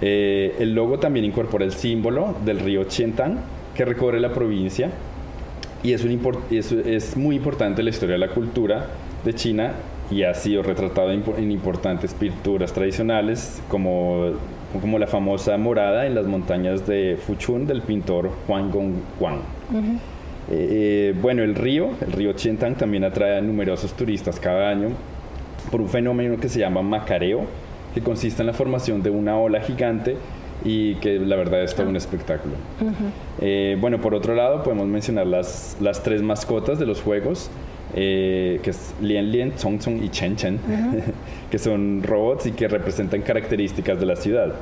el 0.00 0.74
logo 0.74 0.98
también 0.98 1.26
incorpora 1.26 1.64
el 1.64 1.72
símbolo 1.72 2.36
del 2.44 2.60
río 2.60 2.86
Qiantang, 2.86 3.38
que 3.74 3.84
recorre 3.84 4.20
la 4.20 4.32
provincia 4.32 4.90
y 5.84 5.92
es, 5.92 6.02
un 6.02 6.18
es, 6.50 7.16
muy 7.16 7.36
importante 7.36 7.82
la 7.82 7.90
historia 7.90 8.14
de 8.14 8.18
la 8.18 8.30
cultura 8.30 8.86
de 9.22 9.34
China 9.34 9.72
y 10.10 10.22
ha 10.22 10.32
sido 10.32 10.62
retratado 10.62 11.10
en, 11.12 11.50
importantes 11.50 12.14
pinturas 12.14 12.72
tradicionales 12.72 13.62
como, 13.68 14.30
como 14.80 14.98
la 14.98 15.06
famosa 15.06 15.58
morada 15.58 16.06
en 16.06 16.14
las 16.14 16.26
montañas 16.26 16.86
de 16.86 17.18
Fuchun 17.26 17.66
del 17.66 17.82
pintor 17.82 18.30
Huang 18.48 18.70
Gongguang. 18.70 19.40
Eh, 20.50 20.50
eh, 20.50 21.14
bueno, 21.20 21.42
el 21.42 21.54
río, 21.54 21.90
el 22.00 22.12
río 22.12 22.34
Qiantang 22.34 22.76
también 22.76 23.04
atrae 23.04 23.36
a 23.36 23.42
numerosos 23.42 23.92
turistas 23.92 24.40
cada 24.40 24.70
año 24.70 24.88
por 25.70 25.82
un 25.82 25.88
fenómeno 25.90 26.38
que 26.38 26.48
se 26.48 26.60
llama 26.60 26.80
macareo, 26.80 27.42
que 27.92 28.00
consiste 28.00 28.40
en 28.42 28.46
la 28.46 28.54
formación 28.54 29.02
de 29.02 29.10
una 29.10 29.36
ola 29.38 29.60
gigante 29.60 30.16
y 30.64 30.94
que 30.96 31.18
la 31.18 31.36
verdad 31.36 31.62
es 31.62 31.74
todo 31.74 31.88
un 31.88 31.96
espectáculo. 31.96 32.54
Eh, 33.40 33.76
bueno, 33.80 34.00
por 34.00 34.14
otro 34.14 34.34
lado, 34.34 34.62
podemos 34.62 34.86
mencionar 34.86 35.26
las, 35.26 35.76
las 35.80 36.02
tres 36.02 36.22
mascotas 36.22 36.78
de 36.78 36.86
los 36.86 37.02
juegos, 37.02 37.50
eh, 37.94 38.60
que 38.62 38.70
es 38.70 38.94
Chong 39.58 39.78
Chong 39.78 40.02
y 40.02 40.08
Chen 40.08 40.36
Chen, 40.36 40.58
que 41.50 41.58
son 41.58 42.02
robots 42.02 42.46
y 42.46 42.52
que 42.52 42.66
representan 42.66 43.22
características 43.22 44.00
de 44.00 44.06
la 44.06 44.16
ciudad. 44.16 44.54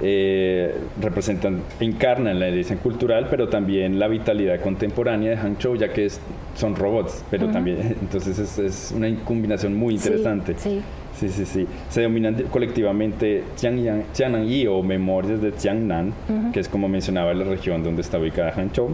Eh, 0.00 0.76
representan, 1.00 1.62
encarnan 1.80 2.38
la 2.38 2.46
herencia 2.46 2.76
cultural, 2.76 3.26
pero 3.28 3.48
también 3.48 3.98
la 3.98 4.06
vitalidad 4.06 4.60
contemporánea 4.60 5.30
de 5.30 5.36
Hangzhou, 5.38 5.76
ya 5.76 5.92
que 5.92 6.06
es, 6.06 6.20
son 6.54 6.76
robots, 6.76 7.24
pero 7.32 7.48
también, 7.48 7.96
entonces 8.00 8.38
es, 8.38 8.58
es, 8.58 8.92
una 8.94 9.12
combinación 9.24 9.74
muy 9.74 9.94
interesante. 9.94 10.54
sí. 10.56 10.70
Sí, 10.70 10.82
sí, 11.28 11.44
sí. 11.44 11.66
Se 11.90 12.00
denominan 12.00 12.34
colectivamente 12.50 13.42
Yi 13.60 14.66
o 14.68 14.82
Memorias 14.82 15.40
de 15.40 15.52
Jiangnan, 15.52 16.12
que 16.52 16.60
es 16.60 16.68
como 16.68 16.88
mencionaba 16.88 17.34
la 17.34 17.44
región 17.44 17.82
donde 17.82 18.02
está 18.02 18.18
ubicada 18.18 18.52
Hangzhou. 18.52 18.90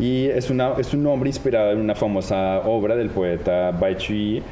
Y 0.00 0.26
es, 0.26 0.50
una, 0.50 0.72
es 0.78 0.92
un 0.92 1.02
nombre 1.02 1.28
inspirado 1.28 1.70
en 1.70 1.78
una 1.78 1.94
famosa 1.94 2.60
obra 2.60 2.96
del 2.96 3.10
poeta 3.10 3.70
Bai 3.70 3.96
Chui 3.96 4.42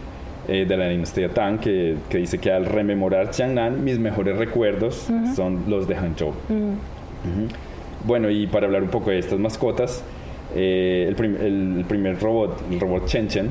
eh, 0.48 0.66
de 0.66 0.76
la 0.76 0.88
dinastía 0.88 1.28
Tang, 1.28 1.58
que, 1.58 1.96
que, 2.08 2.18
dice 2.18 2.38
que 2.38 2.52
al 2.52 2.66
rememorar 2.66 3.30
Chang'an, 3.30 3.82
mis 3.82 3.98
mejores 3.98 4.36
recuerdos 4.36 5.08
son 5.34 5.64
los 5.68 5.88
de 5.88 5.96
Hangzhou. 5.96 6.32
Bueno, 8.04 8.30
y 8.30 8.46
para 8.46 8.66
hablar 8.66 8.82
un 8.82 8.88
poco 8.88 9.10
de 9.10 9.18
estas 9.18 9.38
mascotas, 9.38 10.02
eh, 10.54 11.14
el, 11.16 11.36
el, 11.78 11.84
primer 11.86 12.20
robot, 12.20 12.60
el 12.70 12.80
robot 12.80 13.06
Chen 13.06 13.28
Chen, 13.28 13.50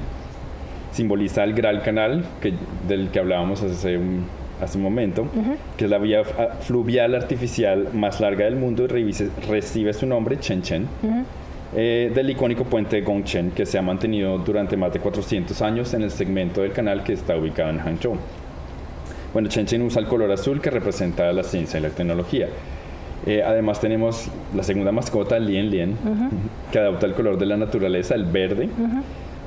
simboliza 0.91 1.43
el 1.43 1.53
Graal 1.53 1.81
Canal, 1.81 2.25
que, 2.41 2.53
del 2.87 3.09
que 3.09 3.19
hablábamos 3.19 3.61
hace 3.63 3.97
un, 3.97 4.25
hace 4.61 4.77
un 4.77 4.83
momento, 4.83 5.27
que 5.77 5.85
es 5.85 5.89
la 5.89 5.97
vía 5.97 6.23
fluvial 6.61 7.15
artificial 7.15 7.89
más 7.93 8.19
larga 8.19 8.45
del 8.45 8.55
mundo 8.55 8.85
y 8.85 9.11
recibe 9.49 9.93
su 9.93 10.05
nombre, 10.05 10.39
Chen 10.39 10.61
Chen. 10.61 10.87
Eh, 11.73 12.11
del 12.13 12.29
icónico 12.29 12.65
puente 12.65 12.99
Gongchen 12.99 13.51
que 13.51 13.65
se 13.65 13.77
ha 13.77 13.81
mantenido 13.81 14.37
durante 14.39 14.75
más 14.75 14.91
de 14.91 14.99
400 14.99 15.61
años 15.61 15.93
en 15.93 16.01
el 16.01 16.11
segmento 16.11 16.63
del 16.63 16.73
canal 16.73 17.01
que 17.01 17.13
está 17.13 17.37
ubicado 17.37 17.69
en 17.69 17.79
Hangzhou. 17.79 18.17
Bueno, 19.31 19.47
Chen 19.47 19.81
usa 19.81 20.01
el 20.01 20.07
color 20.07 20.29
azul 20.33 20.59
que 20.59 20.69
representa 20.69 21.31
la 21.31 21.43
ciencia 21.43 21.79
y 21.79 21.83
la 21.83 21.89
tecnología. 21.89 22.47
Eh, 23.25 23.41
además 23.45 23.79
tenemos 23.79 24.27
la 24.53 24.63
segunda 24.63 24.91
mascota, 24.91 25.39
Lien 25.39 25.69
Lien, 25.69 25.95
que 26.71 26.79
adopta 26.79 27.05
el 27.05 27.13
color 27.13 27.37
de 27.37 27.45
la 27.45 27.55
naturaleza, 27.55 28.15
el 28.15 28.25
verde, 28.25 28.67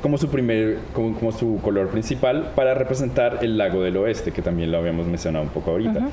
como, 0.04 0.18
su 0.18 0.28
primer, 0.28 0.80
como, 0.92 1.32
su 1.32 1.58
color 1.62 1.88
principal 1.88 2.52
para 2.54 2.74
representar 2.74 3.38
el 3.40 3.56
lago 3.56 3.82
del 3.82 3.96
oeste, 3.96 4.32
que 4.32 4.42
también 4.42 4.70
lo 4.70 4.76
habíamos 4.76 5.06
mencionado 5.06 5.46
un 5.46 5.50
poco 5.50 5.70
ahorita. 5.70 6.10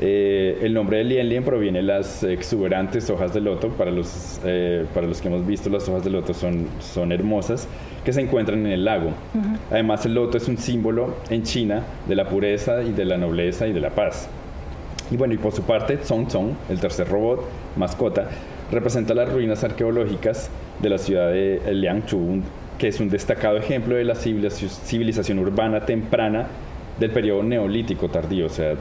Eh, 0.00 0.58
el 0.62 0.74
nombre 0.74 0.96
de 0.96 1.04
Lien 1.04 1.28
Lien 1.28 1.44
proviene 1.44 1.78
de 1.78 1.84
las 1.84 2.24
exuberantes 2.24 3.08
hojas 3.08 3.32
de 3.32 3.40
loto. 3.40 3.68
Para 3.68 3.92
los, 3.92 4.40
eh, 4.44 4.84
para 4.92 5.06
los 5.06 5.20
que 5.20 5.28
hemos 5.28 5.46
visto, 5.46 5.70
las 5.70 5.88
hojas 5.88 6.02
de 6.02 6.10
loto 6.10 6.34
son, 6.34 6.66
son 6.80 7.12
hermosas, 7.12 7.68
que 8.04 8.12
se 8.12 8.20
encuentran 8.20 8.66
en 8.66 8.72
el 8.72 8.84
lago. 8.84 9.12
Además, 9.70 10.04
el 10.06 10.14
loto 10.14 10.36
es 10.36 10.48
un 10.48 10.58
símbolo 10.58 11.14
en 11.30 11.44
China 11.44 11.84
de 12.08 12.16
la 12.16 12.28
pureza 12.28 12.82
y 12.82 12.90
de 12.90 13.04
la 13.04 13.16
nobleza 13.16 13.68
y 13.68 13.72
de 13.72 13.78
la 13.78 13.90
paz. 13.90 14.28
Y 15.08 15.16
bueno, 15.16 15.34
y 15.34 15.38
por 15.38 15.52
su 15.52 15.62
parte, 15.62 15.98
Zong 15.98 16.28
Zong, 16.28 16.54
el 16.68 16.80
tercer 16.80 17.08
robot, 17.08 17.44
mascota, 17.76 18.28
representa 18.72 19.14
las 19.14 19.32
ruinas 19.32 19.62
arqueológicas 19.62 20.50
de 20.82 20.88
la 20.88 20.98
ciudad 20.98 21.30
de 21.30 21.60
Liangzhou, 21.72 22.42
que 22.80 22.88
es 22.88 22.98
un 22.98 23.10
destacado 23.10 23.58
ejemplo 23.58 23.94
de 23.94 24.04
la 24.04 24.14
civilización 24.14 25.38
urbana 25.38 25.84
temprana 25.84 26.46
del 26.98 27.10
periodo 27.10 27.42
neolítico 27.42 28.08
tardío, 28.08 28.46
o 28.46 28.48
sea, 28.48 28.72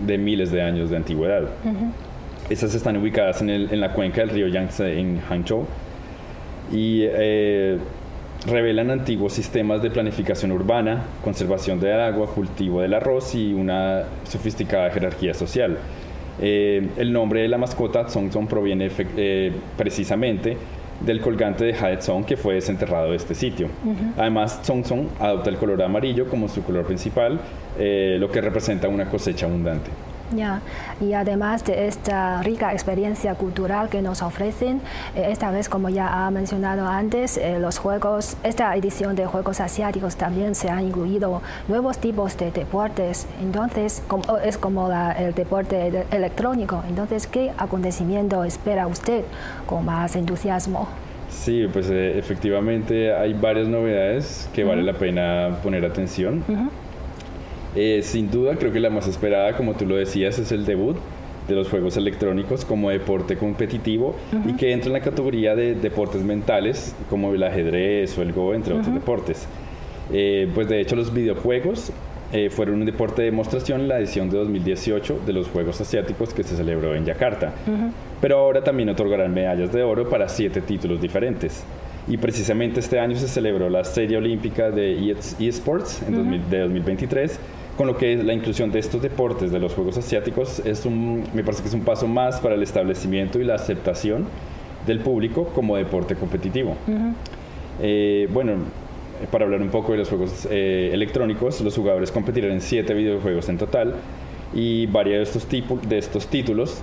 de 0.00 0.18
miles 0.18 0.50
de 0.50 0.62
años 0.62 0.90
de 0.90 0.96
antigüedad. 0.96 1.44
Estas 2.50 2.74
están 2.74 2.96
ubicadas 2.96 3.42
en, 3.42 3.50
el, 3.50 3.72
en, 3.72 3.80
la 3.80 3.92
cuenca 3.92 4.20
del 4.20 4.30
río 4.30 4.48
Yangtze 4.48 4.98
en 4.98 5.20
Hangzhou 5.20 5.64
y 6.72 7.02
eh, 7.04 7.78
revelan 8.48 8.90
antiguos 8.90 9.32
sistemas 9.32 9.80
de 9.80 9.90
planificación 9.90 10.50
urbana, 10.50 11.04
conservación 11.22 11.78
del 11.78 12.00
agua, 12.00 12.26
cultivo 12.26 12.80
del 12.80 12.94
arroz 12.94 13.36
y 13.36 13.52
una 13.52 14.02
sofisticada 14.24 14.90
jerarquía 14.90 15.34
social. 15.34 15.78
Eh, 16.42 16.88
el 16.96 17.12
nombre 17.12 17.42
de 17.42 17.48
la 17.48 17.58
mascota 17.58 18.08
Zong 18.08 18.48
proviene 18.48 18.90
eh, 19.16 19.52
precisamente 19.76 20.56
del 21.00 21.20
colgante 21.20 21.64
de 21.64 21.74
Haezong 21.74 22.24
que 22.24 22.36
fue 22.36 22.54
desenterrado 22.54 23.10
de 23.10 23.16
este 23.16 23.34
sitio. 23.34 23.68
Además, 24.16 24.60
Zong 24.64 25.08
adopta 25.20 25.50
el 25.50 25.56
color 25.56 25.82
amarillo 25.82 26.28
como 26.28 26.48
su 26.48 26.62
color 26.62 26.84
principal, 26.86 27.40
eh, 27.78 28.16
lo 28.18 28.30
que 28.30 28.40
representa 28.40 28.88
una 28.88 29.08
cosecha 29.08 29.46
abundante. 29.46 29.90
Ya, 30.34 30.60
y 31.00 31.12
además 31.12 31.64
de 31.64 31.86
esta 31.86 32.42
rica 32.42 32.72
experiencia 32.72 33.34
cultural 33.34 33.88
que 33.88 34.02
nos 34.02 34.22
ofrecen, 34.22 34.80
eh, 35.14 35.28
esta 35.30 35.50
vez, 35.50 35.68
como 35.68 35.88
ya 35.88 36.26
ha 36.26 36.30
mencionado 36.30 36.86
antes, 36.86 37.36
eh, 37.36 37.58
los 37.60 37.78
juegos, 37.78 38.36
esta 38.42 38.74
edición 38.74 39.14
de 39.14 39.26
Juegos 39.26 39.60
Asiáticos 39.60 40.16
también 40.16 40.54
se 40.54 40.68
han 40.68 40.84
incluido 40.84 41.42
nuevos 41.68 41.98
tipos 41.98 42.36
de 42.36 42.50
deportes. 42.50 43.26
Entonces, 43.40 44.02
como, 44.08 44.38
es 44.38 44.58
como 44.58 44.90
el 44.90 45.34
deporte 45.34 46.06
electrónico. 46.10 46.82
Entonces, 46.88 47.26
¿qué 47.26 47.52
acontecimiento 47.56 48.42
espera 48.44 48.86
usted 48.86 49.24
con 49.66 49.84
más 49.84 50.16
entusiasmo? 50.16 50.88
Sí, 51.28 51.68
pues 51.72 51.88
eh, 51.90 52.18
efectivamente 52.18 53.12
hay 53.14 53.32
varias 53.34 53.68
novedades 53.68 54.48
que 54.54 54.64
vale 54.64 54.82
la 54.82 54.94
pena 54.94 55.58
poner 55.62 55.84
atención. 55.84 56.42
Eh, 57.76 58.00
sin 58.02 58.30
duda, 58.30 58.56
creo 58.56 58.72
que 58.72 58.80
la 58.80 58.90
más 58.90 59.06
esperada, 59.06 59.54
como 59.56 59.74
tú 59.74 59.84
lo 59.84 59.96
decías, 59.96 60.38
es 60.38 60.50
el 60.50 60.64
debut 60.64 60.96
de 61.46 61.54
los 61.54 61.68
juegos 61.68 61.96
electrónicos 61.96 62.64
como 62.64 62.90
deporte 62.90 63.36
competitivo 63.36 64.16
y 64.46 64.54
que 64.54 64.72
entra 64.72 64.88
en 64.88 64.94
la 64.94 65.00
categoría 65.00 65.54
de 65.54 65.74
deportes 65.74 66.22
mentales 66.22 66.96
como 67.08 67.32
el 67.34 67.42
ajedrez 67.42 68.16
o 68.18 68.22
el 68.22 68.32
go, 68.32 68.54
entre 68.54 68.74
otros 68.74 68.92
deportes. 68.92 69.46
Eh, 70.12 70.50
pues 70.54 70.68
de 70.68 70.80
hecho 70.80 70.96
los 70.96 71.12
videojuegos 71.12 71.92
eh, 72.32 72.50
fueron 72.50 72.76
un 72.80 72.86
deporte 72.86 73.22
de 73.22 73.26
demostración 73.30 73.82
en 73.82 73.88
la 73.88 73.98
edición 73.98 74.30
de 74.30 74.38
2018 74.38 75.20
de 75.24 75.32
los 75.32 75.48
Juegos 75.48 75.80
Asiáticos 75.80 76.34
que 76.34 76.42
se 76.42 76.56
celebró 76.56 76.94
en 76.94 77.04
Yakarta. 77.04 77.52
Pero 78.20 78.38
ahora 78.38 78.64
también 78.64 78.88
otorgarán 78.88 79.32
medallas 79.32 79.72
de 79.72 79.82
oro 79.82 80.08
para 80.08 80.28
siete 80.28 80.60
títulos 80.60 81.00
diferentes. 81.00 81.62
Y 82.08 82.16
precisamente 82.16 82.80
este 82.80 83.00
año 83.00 83.16
se 83.16 83.28
celebró 83.28 83.68
la 83.68 83.84
Serie 83.84 84.16
Olímpica 84.16 84.70
de 84.70 85.16
eSports 85.38 86.02
en 86.02 86.50
de 86.50 86.60
2023 86.60 87.38
con 87.76 87.86
lo 87.86 87.96
que 87.96 88.16
la 88.16 88.32
inclusión 88.32 88.72
de 88.72 88.78
estos 88.78 89.02
deportes 89.02 89.50
de 89.50 89.58
los 89.58 89.74
Juegos 89.74 89.98
Asiáticos 89.98 90.60
es 90.60 90.86
un, 90.86 91.24
me 91.34 91.44
parece 91.44 91.62
que 91.62 91.68
es 91.68 91.74
un 91.74 91.82
paso 91.82 92.06
más 92.06 92.40
para 92.40 92.54
el 92.54 92.62
establecimiento 92.62 93.38
y 93.38 93.44
la 93.44 93.54
aceptación 93.54 94.26
del 94.86 95.00
público 95.00 95.46
como 95.54 95.76
deporte 95.76 96.14
competitivo. 96.14 96.76
Eh, 97.82 98.28
bueno, 98.32 98.54
para 99.30 99.44
hablar 99.44 99.60
un 99.60 99.68
poco 99.68 99.92
de 99.92 99.98
los 99.98 100.08
juegos 100.08 100.48
eh, 100.50 100.90
electrónicos, 100.92 101.60
los 101.60 101.76
jugadores 101.76 102.10
competirán 102.10 102.52
en 102.52 102.60
siete 102.60 102.94
videojuegos 102.94 103.48
en 103.48 103.58
total 103.58 103.94
y 104.54 104.86
varios 104.86 105.18
de 105.18 105.38
estos, 105.38 105.88
de 105.88 105.98
estos 105.98 106.26
títulos 106.28 106.80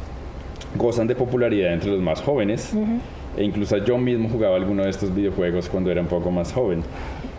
gozan 0.76 1.08
de 1.08 1.16
popularidad 1.16 1.74
entre 1.74 1.92
los 1.92 2.02
más 2.02 2.22
jóvenes. 2.22 2.74
E 3.36 3.44
incluso 3.44 3.78
yo 3.78 3.98
mismo 3.98 4.30
jugaba 4.30 4.56
alguno 4.56 4.84
de 4.84 4.90
estos 4.90 5.14
videojuegos 5.14 5.70
cuando 5.70 5.90
era 5.90 6.02
un 6.02 6.08
poco 6.08 6.30
más 6.30 6.54
joven. 6.54 6.84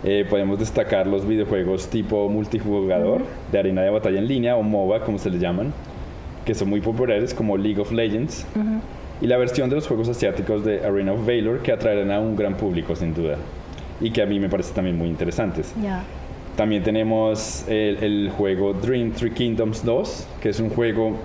Eh, 0.07 0.27
podemos 0.29 0.59
destacar 0.59 1.07
los 1.07 1.27
videojuegos 1.27 1.89
tipo 1.89 2.29
multijugador, 2.29 3.23
de 3.51 3.59
arena 3.59 3.83
de 3.83 3.89
batalla 3.89 4.19
en 4.19 4.29
línea 4.29 4.55
o 4.57 4.63
MOBA, 4.63 5.01
como 5.01 5.19
se 5.19 5.31
les 5.31 5.41
llaman, 5.41 5.73
que 6.45 6.55
son 6.55 6.69
muy 6.69 6.83
populares, 6.83 7.33
como 7.33 7.57
League 7.57 7.81
of 7.81 7.91
Legends, 7.91 8.47
y 9.23 9.27
la 9.27 9.39
versión 9.39 9.71
de 9.71 9.77
los 9.77 9.87
juegos 9.87 10.11
asiáticos 10.11 10.63
de 10.63 10.85
Arena 10.85 11.13
of 11.13 11.27
Valor, 11.27 11.61
que 11.61 11.73
atraerán 11.73 12.11
a 12.11 12.21
un 12.21 12.37
gran 12.37 12.55
público, 12.55 12.95
sin 12.95 13.15
duda, 13.15 13.39
y 13.99 14.11
que 14.11 14.21
a 14.21 14.27
mí 14.27 14.39
me 14.39 14.51
parecen 14.51 14.75
también 14.75 14.99
muy 14.99 15.09
interesantes. 15.09 15.73
También 16.55 16.83
tenemos 16.83 17.65
el, 17.67 18.31
juego 18.37 18.75
Dream 18.75 19.13
Three 19.13 19.33
Kingdoms 19.33 19.83
2, 19.85 20.27
que 20.43 20.51
es 20.51 20.61
un 20.61 20.69
juego 20.69 21.17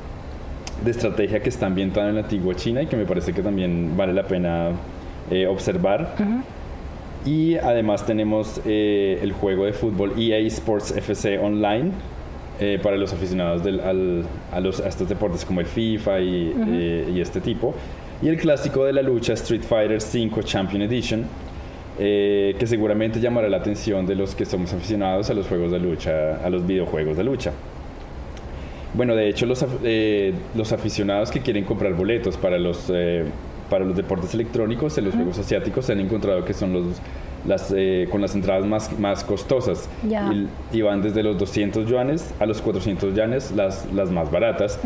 de 0.85 0.91
estrategia 0.91 1.41
que 1.41 1.49
está 1.49 1.65
ambientado 1.65 2.07
en 2.07 2.15
la 2.15 2.21
antigua 2.21 2.55
China 2.55 2.81
y 2.81 2.87
que 2.87 2.95
me 2.95 3.05
parece 3.05 3.33
que 3.33 3.41
también 3.41 3.97
vale 3.97 4.13
la 4.13 4.23
pena 4.23 4.69
eh, 5.29 5.45
observar. 5.45 6.15
Y 7.25 7.57
además 7.57 8.05
tenemos 8.05 8.61
eh, 8.65 9.19
el 9.21 9.33
juego 9.33 9.65
de 9.65 9.73
fútbol 9.73 10.13
EA 10.17 10.37
Sports 10.47 10.91
FC 10.91 11.37
Online 11.37 11.91
eh, 12.59 12.79
para 12.81 12.95
los 12.95 13.11
aficionados 13.11 13.61
a, 14.51 14.59
los, 14.59 14.79
estos 14.79 15.09
deportes 15.09 15.43
como 15.43 15.59
el 15.59 15.65
FIFA 15.65 16.19
eh, 16.19 17.11
y, 17.13 17.19
este 17.19 17.41
tipo. 17.41 17.75
Y 18.21 18.29
el 18.29 18.37
clásico 18.37 18.85
de 18.85 18.93
la 18.93 19.01
lucha 19.01 19.33
Street 19.33 19.61
Fighter 19.61 19.97
V 19.97 20.43
Champion 20.43 20.81
Edition, 20.81 21.25
que 21.97 22.65
seguramente 22.65 23.19
llamará 23.19 23.49
la 23.49 23.57
atención 23.57 24.05
de 24.05 24.15
los 24.15 24.33
que 24.33 24.45
somos 24.45 24.73
aficionados 24.73 25.29
a 25.29 25.33
los 25.33 25.47
juegos 25.47 25.71
de 25.71 25.79
lucha, 25.79 26.37
a 26.43 26.49
los 26.49 26.65
videojuegos 26.65 27.17
de 27.17 27.23
lucha. 27.25 27.51
Bueno, 28.93 29.15
de 29.15 29.29
hecho 29.29 29.45
los, 29.45 29.65
los 30.55 30.71
aficionados 30.71 31.31
que 31.31 31.41
quieren 31.41 31.63
comprar 31.65 31.93
boletos 31.93 32.37
para 32.37 32.57
los 32.57 32.89
para 33.69 33.85
los 33.85 33.95
deportes 33.95 34.33
electrónicos 34.33 34.97
en 34.97 35.05
los 35.05 35.15
Juegos 35.15 35.39
Asiáticos 35.39 35.85
se 35.85 35.93
han 35.93 35.99
encontrado 35.99 36.43
que 36.45 36.53
son 36.53 36.73
los 36.73 36.85
las, 37.45 37.73
eh, 37.75 38.07
con 38.11 38.21
las 38.21 38.35
entradas 38.35 38.65
más, 38.65 38.97
más 38.99 39.23
costosas. 39.23 39.89
Y, 40.71 40.81
van 40.81 41.01
desde 41.01 41.23
los 41.23 41.37
200 41.37 41.87
yuanes 41.87 42.33
a 42.39 42.45
los 42.45 42.61
400 42.61 43.13
yuanes 43.15 43.51
las, 43.51 43.85
las 43.93 44.11
más 44.11 44.31
baratas. 44.31 44.79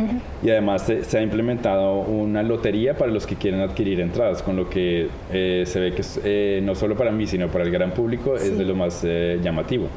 Y 0.44 0.50
además 0.50 0.84
se, 0.84 1.18
ha 1.18 1.22
implementado 1.22 2.00
una 2.00 2.44
lotería 2.44 2.98
para 2.98 3.12
los 3.12 3.26
que 3.28 3.36
quieren 3.36 3.62
adquirir 3.62 4.00
entradas 4.00 4.42
con 4.42 4.56
lo 4.56 4.70
que 4.70 5.08
eh, 5.32 5.64
se 5.66 5.80
ve 5.80 5.94
que 5.94 6.04
eh, 6.24 6.62
no 6.64 6.76
solo 6.76 6.96
para 6.96 7.12
mí 7.12 7.28
sino 7.28 7.48
para 7.48 7.64
el 7.64 7.72
gran 7.72 7.92
público 7.92 8.36
es 8.36 8.58
de 8.58 8.66
lo 8.66 8.76
más 8.76 9.04
llamativo 9.42 9.88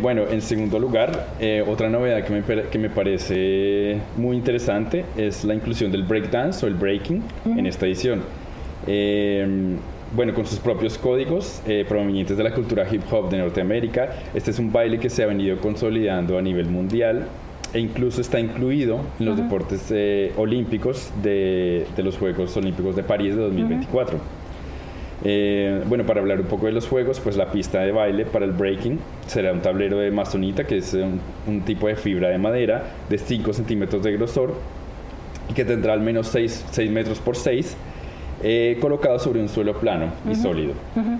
bueno, 0.00 0.22
en 0.30 0.40
segundo 0.40 0.78
lugar, 0.78 1.34
otra 1.66 1.88
novedad 1.88 2.24
que 2.24 2.32
me, 2.32 2.62
que 2.70 2.78
me, 2.78 2.90
parece 2.90 3.98
muy 4.16 4.36
interesante 4.36 5.04
es 5.16 5.44
la 5.44 5.54
inclusión 5.54 5.92
del 5.92 6.04
breakdance 6.04 6.64
o 6.64 6.68
el 6.68 6.74
breaking 6.74 7.22
en 7.44 7.66
esta 7.66 7.86
edición 7.86 8.22
bueno, 10.14 10.34
con 10.34 10.46
sus 10.46 10.58
propios 10.58 10.96
códigos 10.96 11.62
eh, 11.66 11.84
provenientes 11.86 12.36
de 12.36 12.42
la 12.42 12.52
cultura 12.52 12.86
hip 12.90 13.02
hop 13.10 13.28
de 13.30 13.38
Norteamérica. 13.38 14.10
Este 14.34 14.50
es 14.50 14.58
un 14.58 14.72
baile 14.72 14.98
que 14.98 15.10
se 15.10 15.22
ha 15.22 15.26
venido 15.26 15.58
consolidando 15.58 16.38
a 16.38 16.42
nivel 16.42 16.66
mundial 16.66 17.26
e 17.72 17.80
incluso 17.80 18.22
está 18.22 18.40
incluido 18.40 19.00
en 19.20 19.26
los 19.26 19.36
deportes 19.36 19.90
eh, 19.90 20.32
olímpicos 20.38 21.12
de, 21.22 21.86
de, 21.94 22.02
los 22.02 22.16
Juegos 22.16 22.56
Olímpicos 22.56 22.96
de 22.96 23.02
París 23.02 23.36
de 23.36 23.42
2024. 23.42 24.18
Eh, 25.24 25.82
bueno, 25.86 26.04
para 26.04 26.20
hablar 26.20 26.40
un 26.40 26.46
poco 26.46 26.66
de 26.66 26.72
los 26.72 26.86
juegos, 26.86 27.20
pues 27.20 27.36
la 27.36 27.50
pista 27.50 27.80
de 27.80 27.92
baile 27.92 28.24
para 28.24 28.44
el 28.44 28.52
breaking 28.52 28.98
será 29.26 29.52
un 29.52 29.60
tablero 29.60 29.98
de 29.98 30.10
masonita, 30.10 30.64
que 30.64 30.78
es 30.78 30.94
un, 30.94 31.60
tipo 31.62 31.88
de 31.88 31.96
fibra 31.96 32.28
de 32.28 32.38
madera 32.38 32.84
de 33.08 33.18
5 33.18 33.52
centímetros 33.52 34.02
de 34.02 34.12
grosor 34.12 34.54
y 35.48 35.54
que 35.54 35.64
tendrá 35.64 35.92
al 35.92 36.00
menos 36.00 36.28
6, 36.28 36.66
6 36.70 36.90
metros 36.90 37.18
por 37.18 37.36
6. 37.36 37.76
Eh, 38.40 38.78
colocado 38.80 39.18
sobre 39.18 39.40
un 39.40 39.48
suelo 39.48 39.80
plano 39.80 40.12
y 40.30 40.36
sólido. 40.36 40.74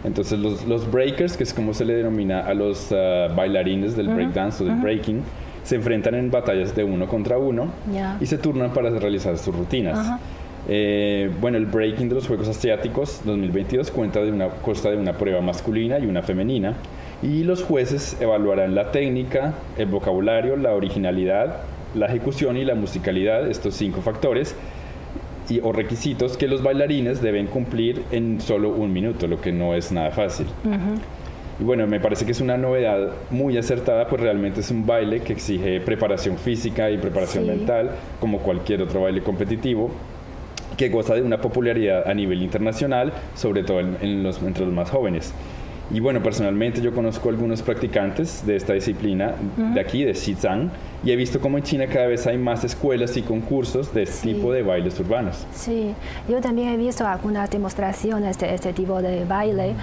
Entonces 0.05 0.39
los, 0.39 0.65
los, 0.67 0.89
breakers, 0.89 1.37
que 1.37 1.43
es 1.43 1.53
como 1.53 1.75
se 1.75 1.85
le 1.85 1.95
denomina 1.95 2.47
a 2.47 2.55
los 2.55 2.93
ah, 2.93 3.27
bailarines 3.35 3.97
del 3.97 4.09
breakdance 4.09 4.63
o 4.63 4.67
del 4.67 4.77
breaking, 4.77 5.25
se 5.65 5.75
enfrentan 5.75 6.15
en 6.15 6.31
batallas 6.31 6.75
de 6.77 6.85
uno 6.85 7.09
contra 7.09 7.37
uno 7.37 7.73
y 8.21 8.27
se 8.27 8.39
turnan 8.39 8.73
para 8.73 8.91
realizar 8.91 9.37
sus 9.37 9.55
rutinas. 9.55 10.19
Eh, 10.67 11.31
bueno, 11.41 11.57
el 11.57 11.67
breaking 11.67 12.09
de 12.09 12.17
los 12.17 12.27
Juegos 12.27 12.49
Asiáticos 12.49 13.23
2022 13.25 13.91
cuenta 13.91 14.21
de 14.21 14.33
una, 14.33 14.49
consta 14.49 14.91
de 14.91 14.97
una 14.97 15.15
prueba 15.15 15.41
masculina 15.41 15.99
y 15.99 16.07
una 16.07 16.23
femenina 16.23 16.75
y 17.23 17.43
los 17.45 17.63
jueces 17.63 18.17
evaluarán 18.21 18.75
la 18.75 18.93
técnica, 18.93 19.55
el 19.77 19.87
vocabulario, 19.87 20.57
la 20.57 20.75
originalidad, 20.75 21.63
la 21.95 22.07
ejecución 22.07 22.57
y 22.57 22.65
la 22.65 22.75
musicalidad, 22.75 23.51
estos 23.51 23.75
cinco 23.75 24.03
factores 24.03 24.55
y, 25.49 25.61
o 25.61 25.73
requisitos 25.73 26.37
que 26.37 26.47
los 26.47 26.63
bailarines 26.63 27.23
deben 27.23 27.47
cumplir 27.47 28.03
en 28.13 28.41
solo 28.41 28.69
un 28.71 28.93
minuto, 28.93 29.27
lo 29.27 29.41
que 29.41 29.53
no 29.53 29.75
es 29.75 29.91
nada 29.91 30.11
fácil. 30.11 30.47
Y 31.61 31.65
bueno, 31.65 31.89
me 31.89 31.99
parece 31.99 32.25
que 32.25 32.33
es 32.33 32.41
una 32.41 32.57
novedad 32.57 33.11
muy 33.31 33.57
acertada, 33.59 34.07
pues 34.07 34.21
realmente 34.21 34.61
es 34.61 34.71
un 34.71 34.87
baile 34.87 35.21
que 35.21 35.33
exige 35.33 35.81
preparación 35.81 36.37
física 36.37 36.89
y 36.91 36.99
preparación 36.99 37.47
mental, 37.49 37.91
como 38.21 38.39
cualquier 38.39 38.83
otro 38.83 39.03
baile 39.03 39.23
competitivo 39.23 39.91
que 40.79 40.89
goza 40.89 41.15
de 41.15 41.23
una 41.23 41.41
popularidad 41.43 42.09
a 42.09 42.15
nivel 42.15 42.43
internacional, 42.43 43.13
sobre 43.35 43.65
todo 43.65 43.81
en, 43.81 44.23
los, 44.23 44.41
entre 44.41 44.65
los 44.65 44.73
más 44.73 44.91
jóvenes. 44.91 45.35
Y 45.91 46.01
bueno, 46.01 46.23
personalmente 46.23 46.81
yo 46.81 46.93
conozco 46.93 47.31
algunos 47.31 47.63
practicantes 47.63 48.47
de 48.47 48.57
esta 48.57 48.75
disciplina 48.75 49.35
de 49.57 49.81
aquí, 49.81 50.05
de 50.05 50.15
Xizang, 50.15 50.71
y 51.05 51.13
he 51.13 51.17
visto 51.17 51.41
como 51.41 51.59
en 51.59 51.65
China 51.65 51.87
cada 51.87 52.07
vez 52.07 52.27
hay 52.27 52.39
más 52.39 52.65
escuelas 52.65 53.17
y 53.17 53.23
concursos 53.23 53.95
de 53.95 54.03
este 54.03 54.35
tipo 54.35 54.53
de 54.53 54.63
bailes 54.63 54.99
urbanos. 54.99 55.47
Sí, 55.55 55.95
yo 56.29 56.41
también 56.41 56.69
he 56.69 56.77
visto 56.77 57.07
algunas 57.07 57.51
demostraciones 57.51 58.39
de 58.39 58.55
este 58.55 58.73
tipo 58.73 59.01
de 59.01 59.25
baile 59.25 59.75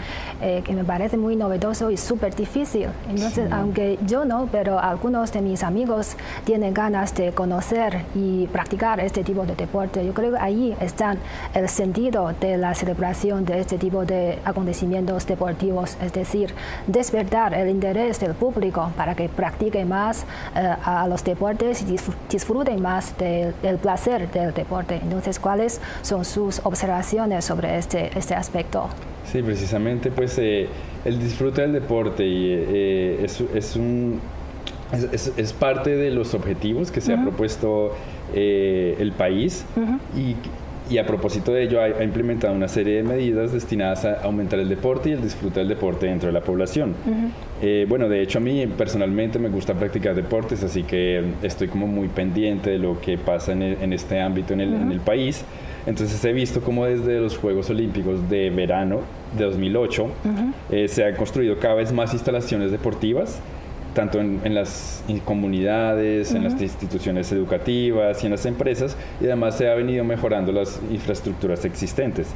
eh, 0.41 0.61
que 0.65 0.73
me 0.73 0.83
parece 0.83 1.17
muy 1.17 1.35
novedoso 1.35 1.89
y 1.89 1.97
súper 1.97 2.35
difícil. 2.35 2.87
Entonces, 3.09 3.49
aunque 3.51 3.97
yo 4.05 4.25
no, 4.25 4.49
pero 4.51 4.79
algunos 4.79 5.31
de 5.31 5.41
mis 5.41 5.63
amigos 5.63 6.17
tienen 6.43 6.73
ganas 6.73 7.15
de 7.15 7.31
conocer 7.31 8.01
y 8.13 8.47
practicar 8.47 8.99
este 8.99 9.23
tipo 9.23 9.45
de 9.45 9.55
deporte. 9.55 10.05
Yo 10.05 10.13
creo 10.13 10.31
que 10.31 10.39
ahí 10.39 10.75
está 10.81 11.15
el 11.53 11.69
sentido 11.69 12.33
de 12.39 12.57
la 12.57 12.73
celebración 12.75 13.45
de 13.45 13.61
este 13.61 13.77
tipo 13.77 14.05
de 14.05 14.39
acontecimientos 14.43 15.25
deportivos, 15.25 15.97
es 16.01 16.11
decir, 16.11 16.53
despertar 16.87 17.53
el 17.53 17.69
interés 17.69 18.19
del 18.19 18.33
público 18.33 18.91
para 18.97 19.15
que 19.15 19.29
practique 19.29 19.85
más 19.85 20.25
eh, 20.55 20.75
a 20.83 21.04
los 21.07 21.23
deportes 21.23 21.83
y 21.83 21.97
disfruten 22.29 22.81
más 22.81 23.17
del 23.17 23.77
placer 23.81 24.31
del 24.31 24.53
deporte. 24.53 24.99
Entonces, 25.01 25.39
¿cuáles 25.39 25.81
son 26.01 26.25
sus 26.25 26.61
observaciones 26.63 27.45
sobre 27.45 27.77
este, 27.77 28.17
este 28.17 28.35
aspecto? 28.35 28.89
Sí, 29.31 29.41
precisamente, 29.41 30.11
pues 30.11 30.37
eh, 30.37 30.67
el 31.03 31.19
disfrute 31.19 31.61
del 31.61 31.73
deporte 31.73 32.25
y, 32.25 32.53
eh, 32.53 33.23
es, 33.23 33.41
es, 33.41 33.75
un, 33.75 34.19
es, 34.91 35.31
es, 35.35 35.53
parte 35.53 35.95
de 35.95 36.11
los 36.11 36.33
objetivos 36.33 36.91
que 36.91 37.01
se 37.01 37.13
ha 37.13 37.21
propuesto 37.21 37.91
eh, 38.33 38.95
el 38.99 39.11
país 39.11 39.65
y 40.15 40.35
y 40.89 40.97
a 40.97 41.05
propósito 41.05 41.51
de 41.51 41.63
ello 41.63 41.81
ha, 41.81 42.03
implementado 42.03 42.53
una 42.53 42.67
serie 42.67 42.97
de 42.97 43.03
medidas 43.03 43.51
destinadas 43.51 44.05
a 44.05 44.21
aumentar 44.23 44.59
el 44.59 44.69
deporte 44.69 45.09
y 45.09 45.13
el 45.13 45.21
disfrute 45.21 45.59
del 45.59 45.69
deporte 45.69 46.05
dentro 46.05 46.27
de 46.27 46.33
la 46.33 46.41
población. 46.41 46.93
Eh, 47.61 47.85
bueno, 47.89 48.07
de 48.09 48.21
hecho 48.21 48.37
a 48.37 48.41
mí 48.41 48.65
personalmente 48.77 49.39
me 49.39 49.49
gusta 49.49 49.73
practicar 49.73 50.15
deportes, 50.15 50.63
así 50.63 50.83
que 50.83 51.23
estoy 51.41 51.67
como 51.67 51.87
muy 51.87 52.07
pendiente 52.07 52.71
de 52.71 52.79
lo 52.79 52.99
que 53.01 53.17
pasa 53.17 53.53
en, 53.53 53.63
e, 53.63 53.95
este 53.95 54.21
ámbito 54.21 54.53
en 54.53 54.61
el, 54.61 54.99
país. 54.99 55.43
Entonces 55.85 56.23
he 56.25 56.33
visto 56.33 56.61
como 56.61 56.85
desde 56.85 57.19
los 57.19 57.37
Juegos 57.37 57.69
Olímpicos 57.69 58.27
de 58.29 58.49
verano 58.49 59.01
de 59.37 59.43
2008 59.45 60.07
eh, 60.71 60.87
se 60.87 61.03
han 61.03 61.15
construido 61.15 61.59
cada 61.59 61.75
vez 61.75 61.91
más 61.91 62.13
instalaciones 62.13 62.71
deportivas 62.71 63.39
tanto 63.95 64.19
en, 64.19 64.53
las 64.53 65.03
comunidades, 65.23 66.33
en 66.35 66.43
las 66.43 66.61
instituciones 66.61 67.31
educativas 67.31 68.21
y 68.21 68.27
en 68.27 68.33
las 68.33 68.45
empresas, 68.45 68.95
y 69.19 69.25
además 69.25 69.57
se 69.57 69.67
ha 69.67 69.73
venido 69.73 70.03
mejorando 70.03 70.51
las 70.51 70.79
infraestructuras 70.91 71.65
existentes. 71.65 72.27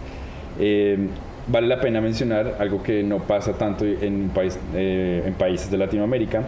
Eh, 0.60 0.98
vale 1.48 1.68
la 1.68 1.80
pena 1.80 2.02
mencionar 2.02 2.56
algo 2.60 2.82
que 2.82 3.04
no 3.04 3.20
pasa 3.20 3.54
tanto 3.54 3.86
en, 3.86 4.30
país, 4.30 4.58
eh, 4.74 5.24
en 5.26 5.34
países 5.34 5.70
de 5.70 5.78
Latinoamérica, 5.78 6.44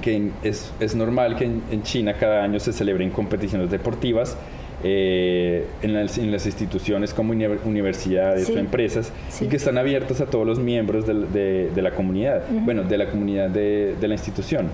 que 0.00 0.30
es, 0.42 0.72
es, 0.80 0.94
normal 0.96 1.36
que 1.36 1.44
en, 1.44 1.82
China 1.82 2.14
cada 2.14 2.42
año 2.42 2.58
se 2.58 2.72
celebren 2.72 3.10
competiciones 3.10 3.70
deportivas 3.70 4.36
eh, 4.84 5.66
en, 5.82 5.94
las, 5.94 6.46
instituciones 6.46 7.14
como 7.14 7.32
universidades 7.32 8.50
o 8.50 8.58
empresas 8.58 9.12
y 9.40 9.46
que 9.46 9.56
están 9.56 9.78
abiertas 9.78 10.20
a 10.20 10.26
todos 10.26 10.46
los 10.46 10.58
miembros 10.58 11.06
de, 11.06 11.70
de, 11.70 11.82
la 11.82 11.92
comunidad, 11.92 12.42
bueno, 12.64 12.82
de 12.82 12.98
la 12.98 13.06
comunidad 13.08 13.48
de, 13.48 13.96
la 14.00 14.14
institución. 14.14 14.68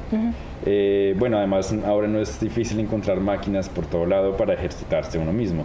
Eh, 0.64 1.14
bueno, 1.18 1.38
además 1.38 1.74
ahora 1.84 2.08
no 2.08 2.20
es 2.20 2.40
difícil 2.40 2.80
encontrar 2.80 3.20
máquinas 3.20 3.68
por 3.68 3.86
todo 3.86 4.06
lado 4.06 4.36
para 4.36 4.54
ejercitarse 4.54 5.18
uno 5.18 5.32
mismo. 5.32 5.64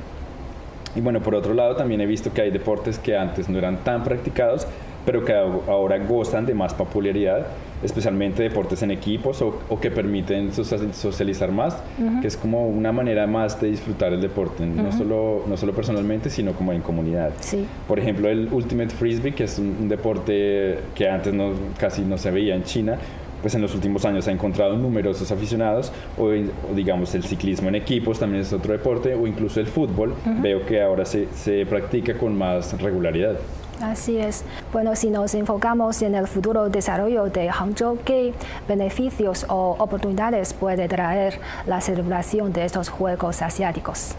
Y 0.96 1.02
bueno, 1.02 1.22
por 1.22 1.36
otro 1.36 1.54
lado 1.54 1.76
también 1.76 2.02
he 2.02 2.06
visto 2.06 2.34
que 2.34 2.42
hay 2.42 2.52
deportes 2.52 3.00
que 3.00 3.18
antes 3.18 3.50
no 3.50 3.58
eran 3.58 3.78
tan 3.78 4.04
practicados, 4.04 4.68
pero 5.06 5.24
que 5.26 5.34
ahora 5.34 5.98
gozan 6.00 6.46
de 6.46 6.54
más 6.54 6.74
popularidad 6.74 7.48
especialmente 7.84 8.44
deportes 8.44 8.82
en 8.82 8.92
equipos 8.92 9.42
o, 9.42 9.80
que 9.80 9.92
permiten 9.92 10.52
socializar 10.54 11.52
más, 11.52 11.78
que 12.22 12.28
es 12.28 12.38
como 12.38 12.68
una 12.68 12.92
manera 12.92 13.28
más 13.28 13.60
de 13.60 13.70
disfrutar 13.70 14.14
el 14.14 14.22
deporte, 14.22 14.66
no, 14.66 14.92
solo, 14.92 15.44
no 15.48 15.58
solo 15.58 15.74
personalmente, 15.74 16.30
sino 16.30 16.54
como 16.54 16.72
en 16.72 16.82
comunidad. 16.82 17.32
Sí. 17.42 17.66
Por 17.88 18.00
ejemplo, 18.00 18.30
el 18.30 18.48
Ultimate 18.52 18.92
Frisbee, 18.92 19.34
que 19.34 19.44
es 19.44 19.60
un, 19.60 19.90
deporte 19.90 20.80
que 20.96 21.10
antes 21.10 21.34
no, 21.34 21.52
casi 21.78 22.02
no 22.04 22.18
se 22.18 22.32
veía 22.32 22.56
en 22.56 22.64
China, 22.64 22.98
pues 23.42 23.54
en 23.56 23.62
los 23.62 23.76
últimos 23.76 24.06
años 24.06 24.26
ha 24.30 24.32
encontrado 24.32 24.78
numerosos 24.78 25.30
aficionados, 25.30 25.92
o, 26.18 26.30
digamos 26.74 27.14
el 27.16 27.24
ciclismo 27.24 27.68
en 27.68 27.76
equipos 27.76 28.18
también 28.18 28.44
es 28.44 28.54
otro 28.54 28.72
deporte, 28.72 29.14
o 29.14 29.28
incluso 29.28 29.60
el 29.60 29.68
fútbol, 29.68 30.14
veo 30.42 30.66
que 30.66 30.82
ahora 30.82 31.04
se, 31.04 31.28
se 31.34 31.66
practica 31.66 32.18
con 32.18 32.38
más 32.38 32.80
regularidad. 32.82 33.36
Así 33.82 34.18
es. 34.18 34.44
Bueno, 34.72 34.96
si 34.96 35.10
nos 35.10 35.34
enfocamos 35.36 36.02
en 36.02 36.16
el 36.16 36.28
futuro 36.28 36.70
desarrollo 36.70 37.26
de 37.26 37.50
Hangzhou, 37.50 37.98
¿qué 38.06 38.34
beneficios 38.68 39.46
o 39.50 39.76
oportunidades 39.80 40.54
puede 40.54 40.88
traer 40.88 41.40
la 41.66 41.82
celebración 41.82 42.54
de 42.54 42.66
estos 42.66 42.90
Juegos 42.90 43.42
Asiáticos? 43.42 44.16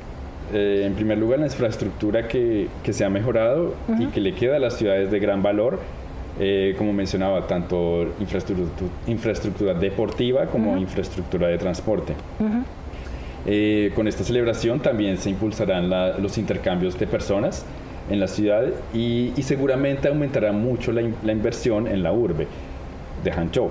Eh, 0.53 0.83
en 0.87 0.95
primer 0.95 1.19
lugar, 1.19 1.39
la 1.39 1.47
infraestructura 1.47 2.29
que, 2.29 2.69
que 2.83 2.93
se 2.93 3.05
ha 3.05 3.11
mejorado 3.11 3.75
y 3.99 4.07
que 4.07 4.21
le 4.21 4.35
queda 4.35 4.57
a 4.57 4.59
las 4.59 4.75
ciudades 4.75 5.11
de 5.11 5.19
gran 5.19 5.43
valor, 5.43 5.79
eh, 6.39 6.75
como 6.77 6.93
mencionaba, 6.93 7.47
tanto 7.47 8.03
infraestructura, 8.21 8.91
infraestructura 9.07 9.75
deportiva 9.75 10.47
como 10.47 10.77
infraestructura 10.77 11.49
de 11.49 11.59
transporte. 11.59 12.15
Eh, 13.47 13.93
con 13.95 14.09
esta 14.09 14.25
celebración 14.25 14.81
también 14.81 15.19
se 15.19 15.31
impulsarán 15.31 15.91
los 16.21 16.39
intercambios 16.39 16.99
de 16.99 17.07
personas 17.07 17.65
en 18.11 18.21
la 18.21 18.29
ciudad 18.29 18.65
y, 18.93 19.33
seguramente 19.43 20.09
aumentará 20.09 20.53
mucho 20.53 20.93
la, 20.93 21.03
inversión 21.33 21.87
en 21.87 22.03
la 22.03 22.13
urbe 22.13 22.47
de 23.23 23.31
Hangzhou. 23.33 23.71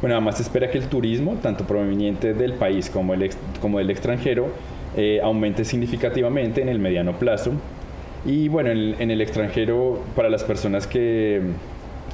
Bueno, 0.00 0.16
además 0.16 0.36
se 0.36 0.42
espera 0.42 0.70
que 0.70 0.78
el 0.78 0.88
turismo, 0.88 1.36
tanto 1.42 1.64
proveniente 1.64 2.34
del 2.34 2.52
país 2.54 2.90
como, 2.90 3.14
el 3.14 3.30
como 3.60 3.78
del 3.78 3.90
extranjero, 3.90 4.48
eh, 4.96 5.20
aumente 5.22 5.64
significativamente 5.64 6.60
en 6.60 6.68
el 6.68 6.78
mediano 6.78 7.12
plazo. 7.12 7.52
Y 8.24 8.48
bueno, 8.48 8.70
en, 8.70 9.10
el 9.10 9.20
extranjero, 9.20 10.02
para 10.14 10.28
las 10.28 10.42
personas 10.42 10.86
que, 10.86 11.40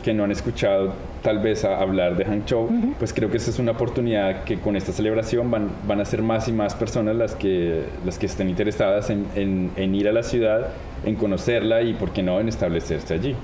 que 0.05 0.13
no 0.13 0.25
han 0.25 0.31
escuchado 0.31 0.93
tal 1.23 1.39
vez 1.39 1.65
a 1.65 1.81
hablar 1.81 2.17
de 2.17 2.25
Hangzhou, 2.25 2.69
pues 2.99 3.13
creo 3.13 3.31
que 3.31 3.39
esa 3.39 3.51
es 3.51 3.59
una 3.59 3.73
oportunidad 3.73 4.45
que 4.45 4.59
con 4.59 4.77
esta 4.77 4.93
celebración 4.93 5.51
van, 5.51 5.71
van 5.87 6.01
a 6.01 6.05
ser 6.05 6.23
más 6.23 6.49
y 6.49 6.53
más 6.53 6.75
personas 6.75 7.17
las 7.17 7.35
que, 7.35 7.83
las 8.05 8.19
que 8.19 8.27
estén 8.27 8.51
interesadas 8.51 9.11
en, 9.11 9.71
en, 9.77 9.95
ir 9.95 10.09
a 10.09 10.13
la 10.13 10.23
ciudad, 10.23 10.69
en 11.05 11.17
conocerla 11.17 11.83
y, 11.83 11.95
por 11.95 12.11
qué 12.11 12.23
no, 12.23 12.41
en 12.41 12.49
establecerse 12.49 13.15
allí. 13.15 13.37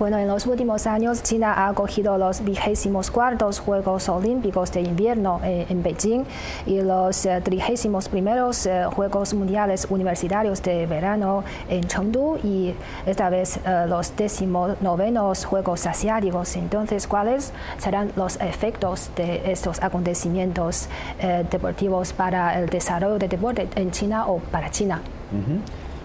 Bueno, 0.00 0.16
en 0.16 0.28
los 0.28 0.46
últimos 0.46 0.86
años 0.86 1.22
China 1.22 1.52
ha 1.52 1.68
acogido 1.68 2.16
los 2.16 2.42
vigésimos 2.42 3.10
cuartos 3.10 3.60
Juegos 3.60 4.08
Olímpicos 4.08 4.72
de 4.72 4.80
Invierno 4.80 5.42
eh, 5.44 5.66
en 5.68 5.82
Beijing 5.82 6.24
y 6.64 6.80
los 6.80 7.26
eh, 7.26 7.38
trigésimos 7.44 8.08
primeros 8.08 8.64
eh, 8.64 8.86
Juegos 8.86 9.34
Mundiales 9.34 9.86
Universitarios 9.90 10.62
de 10.62 10.86
Verano 10.86 11.44
en 11.68 11.84
Chengdu 11.84 12.38
y 12.42 12.72
esta 13.04 13.28
vez 13.28 13.60
los 13.88 14.16
décimos 14.16 14.80
novenos 14.80 15.44
Juegos 15.44 15.84
Asiáticos. 15.84 16.56
Entonces, 16.56 17.06
¿cuáles 17.06 17.52
serán 17.76 18.10
los 18.16 18.40
efectos 18.40 19.10
de 19.16 19.52
estos 19.52 19.82
acontecimientos 19.82 20.88
deportivos 21.50 22.14
para 22.14 22.58
el 22.58 22.70
desarrollo 22.70 23.18
de 23.18 23.28
deporte 23.28 23.68
en 23.76 23.90
China 23.90 24.28
o 24.28 24.38
para 24.38 24.70
China? 24.70 25.02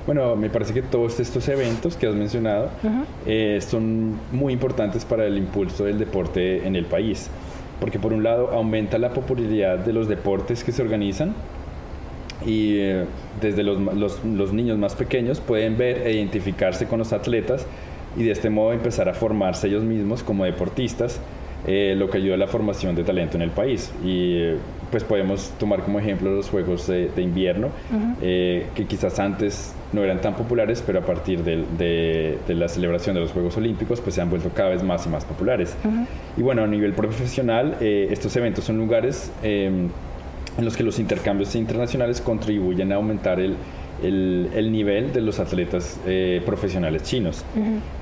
Bueno, 0.05 0.35
me 0.35 0.49
parece 0.49 0.73
que 0.73 0.83
todos 0.83 1.19
estos 1.19 1.47
eventos 1.47 1.97
que 1.97 2.05
has 2.05 2.13
mencionado 2.13 2.69
eh, 3.25 3.59
son 3.59 4.13
muy 4.31 4.53
importantes 4.53 5.03
para 5.03 5.25
el 5.25 5.37
impulso 5.37 5.85
del 5.85 5.97
deporte 5.97 6.67
en 6.67 6.75
el 6.75 6.85
país, 6.85 7.29
porque 7.79 7.97
por 7.97 8.13
un 8.13 8.21
lado 8.21 8.49
aumenta 8.51 8.99
la 8.99 9.09
popularidad 9.09 9.79
de 9.79 9.93
los 9.93 10.07
deportes 10.07 10.63
que 10.63 10.71
se 10.71 10.83
organizan 10.83 11.33
y 12.45 12.77
eh, 12.77 13.05
desde 13.41 13.63
los, 13.63 13.79
los, 14.23 14.53
niños 14.53 14.77
más 14.77 14.93
pequeños 14.93 15.39
pueden 15.39 15.75
ver 15.75 16.05
e 16.05 16.13
identificarse 16.13 16.85
con 16.85 16.99
los 16.99 17.11
atletas 17.11 17.65
y 18.15 18.23
de 18.23 18.31
este 18.31 18.51
modo 18.51 18.73
empezar 18.73 19.09
a 19.09 19.13
formarse 19.13 19.67
ellos 19.67 19.83
mismos 19.83 20.21
como 20.21 20.45
deportistas, 20.45 21.19
eh, 21.67 21.95
lo 21.97 22.09
que 22.09 22.17
ayuda 22.17 22.35
a 22.35 22.37
la 22.37 22.47
formación 22.47 22.95
de 22.95 23.03
talento 23.03 23.37
en 23.37 23.41
el 23.41 23.51
país. 23.51 23.91
Y 24.03 24.51
pues 24.91 25.03
podemos 25.03 25.51
tomar 25.59 25.81
como 25.81 25.99
ejemplo 25.99 26.31
los 26.31 26.49
Juegos 26.49 26.87
de, 26.87 27.09
Invierno, 27.17 27.69
eh, 28.21 28.67
que 28.75 28.85
quizás 28.85 29.19
antes 29.19 29.73
no 29.91 30.03
eran 30.03 30.21
tan 30.21 30.35
populares, 30.35 30.83
pero 30.85 30.99
a 30.99 31.01
partir 31.01 31.43
de, 31.43 32.37
la 32.47 32.67
celebración 32.67 33.15
de 33.15 33.21
los 33.21 33.31
Juegos 33.31 33.57
Olímpicos, 33.57 33.99
pues 33.99 34.15
se 34.15 34.21
han 34.21 34.29
vuelto 34.29 34.49
cada 34.53 34.69
vez 34.69 34.83
más 34.83 35.05
y 35.05 35.09
más 35.09 35.25
populares. 35.25 35.75
Y 36.37 36.41
bueno, 36.41 36.63
a 36.63 36.67
nivel 36.67 36.93
profesional, 36.93 37.77
eh, 37.81 38.07
estos 38.11 38.35
eventos 38.35 38.63
son 38.65 38.77
lugares 38.77 39.31
em, 39.43 39.89
en 40.57 40.65
los 40.65 40.77
que 40.77 40.83
los 40.83 40.99
intercambios 40.99 41.55
internacionales 41.55 42.21
contribuyen 42.21 42.91
a 42.91 42.95
aumentar 42.95 43.39
el, 43.39 43.55
el, 44.03 44.71
nivel 44.71 45.13
de 45.13 45.21
los 45.21 45.39
atletas 45.39 45.99
eh, 46.05 46.41
profesionales 46.45 47.03
chinos. 47.03 47.43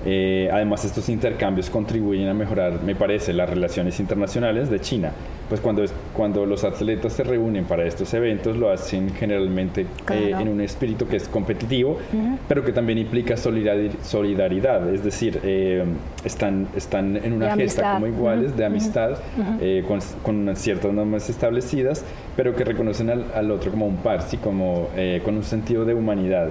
Eh, 0.05 0.49
además, 0.51 0.85
estos 0.85 1.09
intercambios 1.09 1.69
contribuyen 1.69 2.27
a 2.27 2.33
mejorar, 2.33 2.81
me 2.83 2.95
parece, 2.95 3.33
las 3.33 3.49
relaciones 3.49 3.99
internacionales 3.99 4.69
de 4.69 4.79
China. 4.79 5.11
Pues 5.49 5.61
cuando, 5.61 5.83
cuando 6.13 6.45
los 6.45 6.63
atletas 6.63 7.13
se 7.13 7.23
reúnen 7.23 7.65
para 7.65 7.85
estos 7.85 8.13
eventos, 8.13 8.57
lo 8.57 8.71
hacen 8.71 9.13
generalmente 9.13 9.85
eh, 10.11 10.33
en 10.37 10.47
un 10.47 10.61
espíritu 10.61 11.07
que 11.07 11.17
es 11.17 11.27
competitivo, 11.27 11.97
pero 12.47 12.63
que 12.63 12.71
también 12.71 12.97
implica 12.97 13.35
solidaridad. 13.37 14.93
Es 14.93 15.03
decir, 15.03 15.39
están, 16.23 16.67
están 16.75 17.17
en 17.17 17.33
una 17.33 17.55
gesta 17.55 17.93
como 17.93 18.07
iguales, 18.07 18.55
de 18.55 18.65
amistad, 18.65 19.17
con, 19.87 19.99
con, 20.23 20.55
ciertas 20.55 20.93
normas 20.93 21.29
establecidas, 21.29 22.03
pero 22.35 22.55
que 22.55 22.63
reconocen 22.63 23.09
al, 23.09 23.25
al 23.35 23.51
otro 23.51 23.71
como 23.71 23.85
un 23.85 23.97
par, 23.97 24.21
¿sí? 24.21 24.37
como 24.37 24.87
con 25.23 25.35
un 25.35 25.43
sentido 25.43 25.85
de 25.85 25.93
humanidad. 25.93 26.49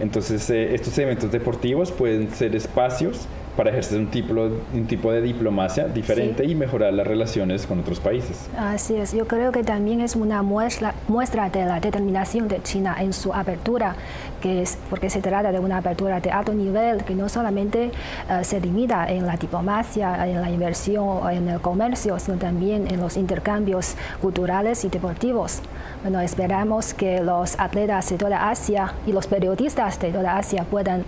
Entonces, 0.00 0.48
eh, 0.48 0.74
estos 0.74 0.96
eventos 0.98 1.30
deportivos 1.30 1.92
pueden 1.92 2.30
ser 2.30 2.56
espacios 2.56 3.26
para 3.60 3.72
ejercer 3.72 3.98
un 3.98 4.06
tipo, 4.06 4.32
un 4.32 4.86
tipo 4.86 5.12
de 5.12 5.20
diplomacia 5.20 5.86
diferente 5.86 6.46
y 6.46 6.54
mejorar 6.54 6.94
las 6.94 7.06
relaciones 7.06 7.66
con 7.66 7.80
otros 7.80 8.00
países. 8.00 8.48
Así 8.56 8.96
es, 8.96 9.12
yo 9.12 9.26
creo 9.26 9.52
que 9.52 9.62
también 9.62 10.00
es 10.00 10.16
una 10.16 10.40
muestra, 10.40 10.94
muestra 11.08 11.50
de 11.50 11.66
la 11.66 11.78
determinación 11.78 12.48
de 12.48 12.62
China 12.62 12.96
en 12.98 13.12
su 13.12 13.34
apertura, 13.34 13.96
que 14.40 14.62
es 14.62 14.78
porque 14.88 15.10
se 15.10 15.20
trata 15.20 15.52
de 15.52 15.58
una 15.58 15.76
apertura 15.76 16.20
de 16.20 16.30
alto 16.30 16.54
nivel 16.54 17.04
que 17.04 17.14
no 17.14 17.28
solamente 17.28 17.90
eh, 18.30 18.44
se 18.44 18.62
limita 18.62 19.06
en 19.12 19.26
la 19.26 19.36
diplomacia, 19.36 20.26
en 20.26 20.40
la 20.40 20.50
inversión, 20.50 21.30
en 21.30 21.46
el 21.50 21.60
comercio, 21.60 22.18
sino 22.18 22.38
también 22.38 22.86
en 22.90 22.98
los 22.98 23.18
intercambios 23.18 23.94
culturales 24.22 24.86
y 24.86 24.88
deportivos. 24.88 25.60
Bueno, 26.00 26.18
esperamos 26.22 26.94
que 26.94 27.20
los 27.20 27.60
atletas 27.60 28.08
de 28.08 28.16
toda 28.16 28.48
Asia 28.48 28.94
y 29.06 29.12
los 29.12 29.26
periodistas 29.26 30.00
de 30.00 30.12
toda 30.12 30.38
Asia 30.38 30.64
puedan 30.64 31.00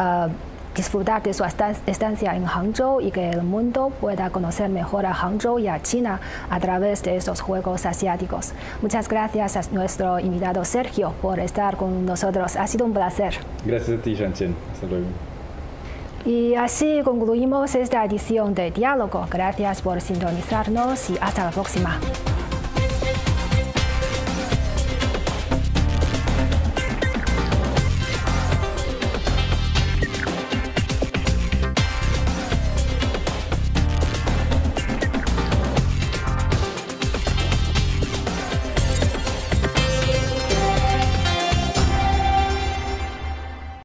uh, 0.00 0.28
disfrutar 0.74 1.22
de 1.22 1.34
su 1.34 1.44
estancia 1.44 2.34
en 2.34 2.44
Hangzhou 2.44 3.00
y 3.00 3.10
que 3.10 3.30
el 3.30 3.42
mundo 3.42 3.92
pueda 4.00 4.30
conocer 4.30 4.68
mejor 4.68 5.06
a 5.06 5.14
Hangzhou 5.14 5.58
y 5.58 5.68
a 5.68 5.80
China 5.82 6.20
a 6.48 6.60
través 6.60 7.02
de 7.02 7.16
estos 7.16 7.40
Juegos 7.40 7.86
Asiáticos. 7.86 8.52
Muchas 8.82 9.08
gracias 9.08 9.56
a 9.56 9.62
nuestro 9.72 10.18
invitado 10.18 10.64
Sergio 10.64 11.12
por 11.20 11.40
estar 11.40 11.76
con 11.76 12.06
nosotros. 12.06 12.56
Ha 12.56 12.66
sido 12.66 12.86
un 12.86 12.92
placer. 12.92 13.34
Gracias 13.64 13.98
a 13.98 14.02
ti, 14.02 14.14
Shanchen. 14.14 14.54
Hasta 14.72 14.86
luego. 14.86 15.06
Y 16.24 16.54
así 16.54 17.00
concluimos 17.02 17.74
esta 17.74 18.04
edición 18.04 18.54
de 18.54 18.70
Diálogo. 18.70 19.26
Gracias 19.30 19.80
por 19.80 20.00
sintonizarnos 20.00 21.10
y 21.10 21.18
hasta 21.20 21.44
la 21.44 21.50
próxima. 21.50 21.98